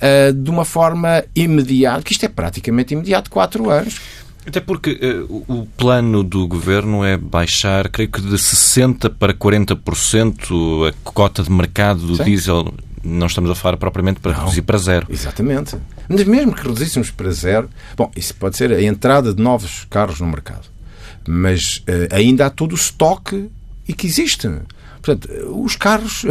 uh, 0.00 0.32
de 0.32 0.50
uma 0.50 0.64
forma 0.64 1.24
imediata, 1.34 2.02
que 2.02 2.12
isto 2.12 2.24
é 2.24 2.28
praticamente 2.28 2.94
imediato, 2.94 3.30
quatro 3.30 3.70
anos. 3.70 4.00
Até 4.46 4.60
porque 4.60 4.92
uh, 5.28 5.44
o 5.46 5.66
plano 5.76 6.24
do 6.24 6.48
governo 6.48 7.04
é 7.04 7.16
baixar, 7.16 7.88
creio 7.90 8.10
que 8.10 8.20
de 8.20 8.36
60% 8.36 9.12
para 9.18 9.34
40% 9.34 10.88
a 10.88 10.92
cota 11.04 11.42
de 11.42 11.50
mercado 11.50 12.06
do 12.06 12.16
Sim. 12.16 12.24
diesel 12.24 12.74
não 13.04 13.26
estamos 13.26 13.50
a 13.50 13.54
falar 13.54 13.76
propriamente 13.76 14.20
para 14.20 14.32
não, 14.32 14.40
reduzir 14.40 14.62
para 14.62 14.78
zero. 14.78 15.06
Exatamente. 15.10 15.76
Mas 16.08 16.24
mesmo 16.24 16.54
que 16.54 16.62
reduzíssemos 16.62 17.10
para 17.10 17.30
zero, 17.30 17.68
bom, 17.96 18.10
isso 18.16 18.34
pode 18.34 18.56
ser 18.56 18.72
a 18.72 18.82
entrada 18.82 19.34
de 19.34 19.42
novos 19.42 19.86
carros 19.90 20.20
no 20.20 20.26
mercado. 20.26 20.66
Mas 21.26 21.84
uh, 21.88 22.14
ainda 22.14 22.46
há 22.46 22.50
todo 22.50 22.72
o 22.72 22.74
estoque 22.74 23.50
e 23.86 23.92
que 23.92 24.06
existe. 24.06 24.48
Portanto, 25.02 25.28
os 25.62 25.76
carros, 25.76 26.24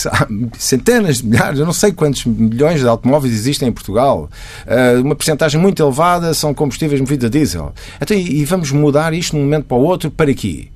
centenas 0.58 1.18
de 1.18 1.26
milhares, 1.26 1.58
eu 1.58 1.66
não 1.66 1.72
sei 1.72 1.92
quantos 1.92 2.24
milhões 2.24 2.80
de 2.80 2.86
automóveis 2.86 3.32
existem 3.32 3.68
em 3.68 3.72
Portugal, 3.72 4.30
uh, 4.66 5.02
uma 5.02 5.14
porcentagem 5.14 5.60
muito 5.60 5.82
elevada 5.82 6.32
são 6.34 6.52
combustíveis 6.54 7.00
movidos 7.00 7.26
a 7.26 7.28
diesel. 7.28 7.74
Então, 8.00 8.16
e 8.16 8.44
vamos 8.44 8.72
mudar 8.72 9.12
isto 9.12 9.32
de 9.32 9.36
um 9.36 9.44
momento 9.44 9.66
para 9.66 9.76
o 9.76 9.82
outro 9.82 10.10
para 10.10 10.32
quê? 10.34 10.68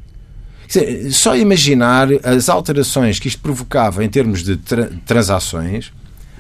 Só 1.11 1.37
imaginar 1.37 2.09
as 2.25 2.49
alterações 2.49 3.19
que 3.19 3.29
isto 3.29 3.43
provocava 3.43 4.03
em 4.03 4.09
termos 4.09 4.43
de 4.43 4.57
tra 4.57 4.89
transações. 5.05 5.93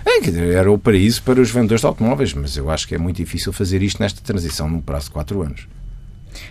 É, 0.04 0.54
era 0.54 0.70
o 0.70 0.78
paraíso 0.78 1.22
para 1.22 1.40
os 1.40 1.50
vendedores 1.50 1.80
de 1.80 1.86
automóveis, 1.86 2.34
mas 2.34 2.56
eu 2.56 2.70
acho 2.70 2.86
que 2.86 2.94
é 2.94 2.98
muito 2.98 3.16
difícil 3.16 3.52
fazer 3.52 3.82
isto 3.82 4.02
nesta 4.02 4.20
transição 4.20 4.68
num 4.68 4.80
prazo 4.80 5.06
de 5.06 5.12
4 5.12 5.42
anos. 5.42 5.66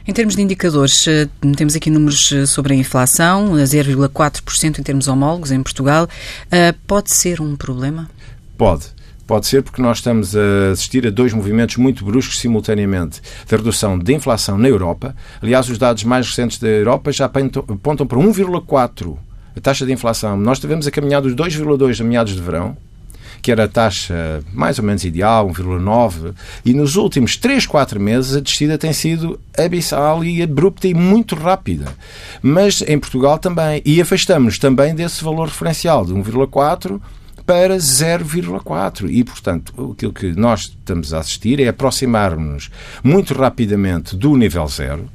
Em 0.07 0.13
termos 0.13 0.35
de 0.35 0.41
indicadores, 0.41 1.07
eh, 1.07 1.27
temos 1.55 1.75
aqui 1.75 1.89
números 1.89 2.31
eh, 2.31 2.45
sobre 2.45 2.73
a 2.73 2.75
inflação, 2.75 3.53
0,4% 3.53 4.79
em 4.79 4.83
termos 4.83 5.07
homólogos 5.07 5.51
em 5.51 5.61
Portugal. 5.61 6.07
Eh, 6.51 6.73
pode 6.85 7.13
ser 7.13 7.41
um 7.41 7.55
problema? 7.55 8.09
Pode. 8.57 8.85
Pode 9.25 9.47
ser 9.47 9.63
porque 9.63 9.81
nós 9.81 9.97
estamos 9.97 10.35
a 10.35 10.71
assistir 10.71 11.07
a 11.07 11.09
dois 11.09 11.33
movimentos 11.33 11.77
muito 11.77 12.03
bruscos 12.03 12.39
simultaneamente 12.39 13.21
da 13.47 13.57
redução 13.57 13.97
da 13.97 14.11
inflação 14.11 14.57
na 14.57 14.67
Europa. 14.67 15.15
Aliás, 15.41 15.69
os 15.69 15.77
dados 15.77 16.03
mais 16.03 16.27
recentes 16.27 16.59
da 16.59 16.67
Europa 16.67 17.11
já 17.11 17.25
apontam 17.25 18.07
para 18.07 18.17
1,4% 18.17 19.17
a 19.55 19.61
taxa 19.61 19.85
de 19.85 19.91
inflação. 19.91 20.37
Nós 20.37 20.59
tivemos 20.59 20.85
a 20.87 20.91
caminhar 20.91 21.21
dos 21.21 21.33
2,2% 21.33 22.01
a 22.01 22.03
meados 22.03 22.33
de 22.35 22.41
verão, 22.41 22.75
que 23.41 23.51
era 23.51 23.63
a 23.63 23.67
taxa 23.67 24.43
mais 24.53 24.77
ou 24.77 24.85
menos 24.85 25.03
ideal, 25.03 25.49
1,9%, 25.49 26.33
e 26.63 26.73
nos 26.73 26.95
últimos 26.95 27.35
3, 27.35 27.65
4 27.65 27.99
meses 27.99 28.35
a 28.35 28.39
descida 28.39 28.77
tem 28.77 28.93
sido 28.93 29.39
abissal 29.57 30.23
e 30.23 30.41
abrupta 30.41 30.87
e 30.87 30.93
muito 30.93 31.35
rápida. 31.35 31.93
Mas 32.41 32.81
em 32.81 32.99
Portugal 32.99 33.39
também. 33.39 33.81
E 33.85 34.01
afastamos 34.01 34.57
também 34.57 34.93
desse 34.93 35.23
valor 35.23 35.47
referencial 35.47 36.05
de 36.05 36.13
1,4% 36.13 37.01
para 37.45 37.75
0,4. 37.77 39.09
E, 39.09 39.23
portanto, 39.23 39.91
aquilo 39.93 40.13
que 40.13 40.31
nós 40.33 40.61
estamos 40.61 41.13
a 41.13 41.19
assistir 41.19 41.59
é 41.59 41.67
aproximar-nos 41.67 42.69
muito 43.03 43.33
rapidamente 43.33 44.15
do 44.15 44.37
nível 44.37 44.67
zero, 44.67 45.09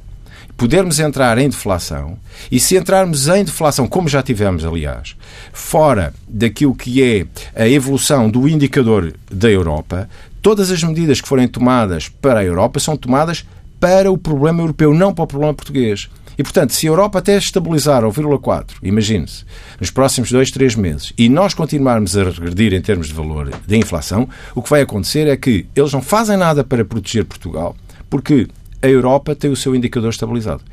podermos 0.57 0.99
entrar 0.99 1.37
em 1.37 1.47
deflação, 1.47 2.17
e 2.51 2.59
se 2.59 2.75
entrarmos 2.75 3.27
em 3.27 3.45
deflação, 3.45 3.87
como 3.87 4.09
já 4.09 4.23
tivemos, 4.23 4.65
aliás, 4.65 5.15
fora 5.53 6.13
daquilo 6.27 6.73
que 6.73 7.03
é 7.03 7.25
a 7.55 7.69
evolução 7.69 8.27
do 8.27 8.49
indicador 8.49 9.13
da 9.31 9.49
Europa, 9.49 10.09
todas 10.41 10.71
as 10.71 10.81
medidas 10.83 11.21
que 11.21 11.27
forem 11.27 11.47
tomadas 11.47 12.09
para 12.09 12.39
a 12.39 12.43
Europa 12.43 12.79
são 12.79 12.97
tomadas 12.97 13.45
para 13.79 14.11
o 14.11 14.17
problema 14.17 14.61
europeu, 14.61 14.93
não 14.93 15.13
para 15.13 15.25
o 15.25 15.27
problema 15.27 15.53
português. 15.53 16.09
E, 16.37 16.43
portanto, 16.43 16.71
se 16.71 16.87
a 16.87 16.89
Europa 16.89 17.19
até 17.19 17.35
estabilizar 17.37 18.03
ao 18.03 18.11
0,4, 18.11 18.75
imagine-se, 18.83 19.43
nos 19.79 19.89
próximos 19.89 20.31
dois, 20.31 20.49
três 20.49 20.75
meses, 20.75 21.11
e 21.17 21.29
nós 21.29 21.53
continuarmos 21.53 22.15
a 22.15 22.23
regredir 22.23 22.73
em 22.73 22.81
termos 22.81 23.07
de 23.07 23.13
valor 23.13 23.51
da 23.67 23.77
inflação, 23.77 24.27
o 24.53 24.61
que 24.61 24.69
vai 24.69 24.81
acontecer 24.81 25.27
é 25.27 25.35
que 25.35 25.65
eles 25.75 25.93
não 25.93 26.01
fazem 26.01 26.37
nada 26.37 26.63
para 26.63 26.85
proteger 26.85 27.25
Portugal, 27.25 27.75
porque 28.07 28.47
a 28.81 28.87
Europa 28.87 29.35
tem 29.35 29.51
o 29.51 29.55
seu 29.55 29.75
indicador 29.75 30.09
estabilizado. 30.09 30.63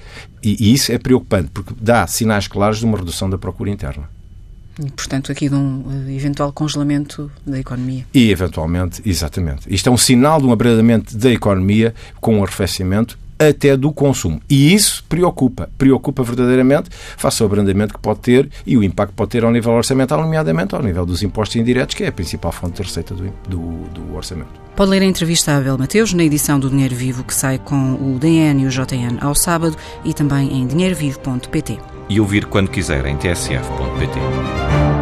E, 0.43 0.57
e 0.61 0.75
isso 0.75 0.93
é 0.93 0.99
preocupante, 0.99 1.51
porque 1.53 1.75
dá 1.81 2.07
sinais 2.07 2.47
claros 2.47 2.79
de 2.79 2.85
uma 2.85 2.99
redução 2.99 3.29
da 3.29 3.39
procura 3.39 3.71
interna. 3.71 4.09
E, 4.83 4.91
portanto, 4.91 5.31
aqui 5.31 5.49
de 5.49 5.55
um 5.55 5.85
eh, 6.09 6.13
eventual 6.15 6.53
congelamento 6.53 7.31
da 7.47 7.59
economia. 7.59 8.05
E, 8.13 8.31
eventualmente, 8.31 9.01
exatamente. 9.07 9.73
Isto 9.73 9.89
é 9.89 9.93
um 9.93 9.97
sinal 9.97 10.41
de 10.41 10.47
um 10.47 10.53
abrandamento 10.53 11.17
da 11.17 11.31
economia 11.31 11.95
com 12.21 12.39
um 12.39 12.43
arrefecimento 12.43 13.17
até 13.39 13.77
do 13.77 13.93
consumo. 13.93 14.41
E 14.49 14.75
isso 14.75 15.05
preocupa, 15.09 15.71
preocupa 15.77 16.23
verdadeiramente 16.23 16.91
face 16.91 17.43
ao 17.43 17.47
abrandamento 17.47 17.95
que 17.95 18.01
pode 18.01 18.21
ter 18.21 18.49
e 18.67 18.77
o 18.77 18.83
impacto 18.83 19.11
que 19.11 19.17
pode 19.17 19.31
ter 19.31 19.45
ao 19.45 19.51
nível 19.51 19.73
orçamental, 19.73 20.21
nomeadamente 20.21 20.75
ao 20.75 20.83
nível 20.83 21.05
dos 21.05 21.23
impostos 21.23 21.57
indiretos, 21.57 21.95
que 21.95 22.05
é 22.05 22.09
a 22.09 22.13
principal 22.13 22.53
fonte 22.53 22.77
de 22.77 22.83
receita 22.83 23.15
do, 23.15 23.33
do, 23.49 23.61
do 23.89 24.15
orçamento. 24.15 24.65
Pode 24.77 24.91
ler 24.91 25.03
a 25.03 25.07
entrevista 25.07 25.53
a 25.53 25.59
Abel 25.59 25.79
Mateus 25.79 26.13
na 26.13 26.25
edição 26.25 26.59
do 26.59 26.69
Dinheiro 26.69 26.95
Vivo 26.95 27.23
que 27.23 27.35
sai 27.35 27.59
com 27.59 27.95
o 27.95 28.19
DN 28.19 28.63
e 28.63 28.67
o 28.67 28.71
JN 28.71 29.19
ao 29.21 29.35
sábado 29.35 29.77
e 30.05 30.13
também 30.13 30.53
em 30.53 30.67
dinheirovivo.pt. 30.67 31.79
E 32.09 32.21
ouvir 32.21 32.47
quando 32.47 32.71
quiser 32.71 33.07
em 33.07 33.17
tsf.pt. 33.17 34.94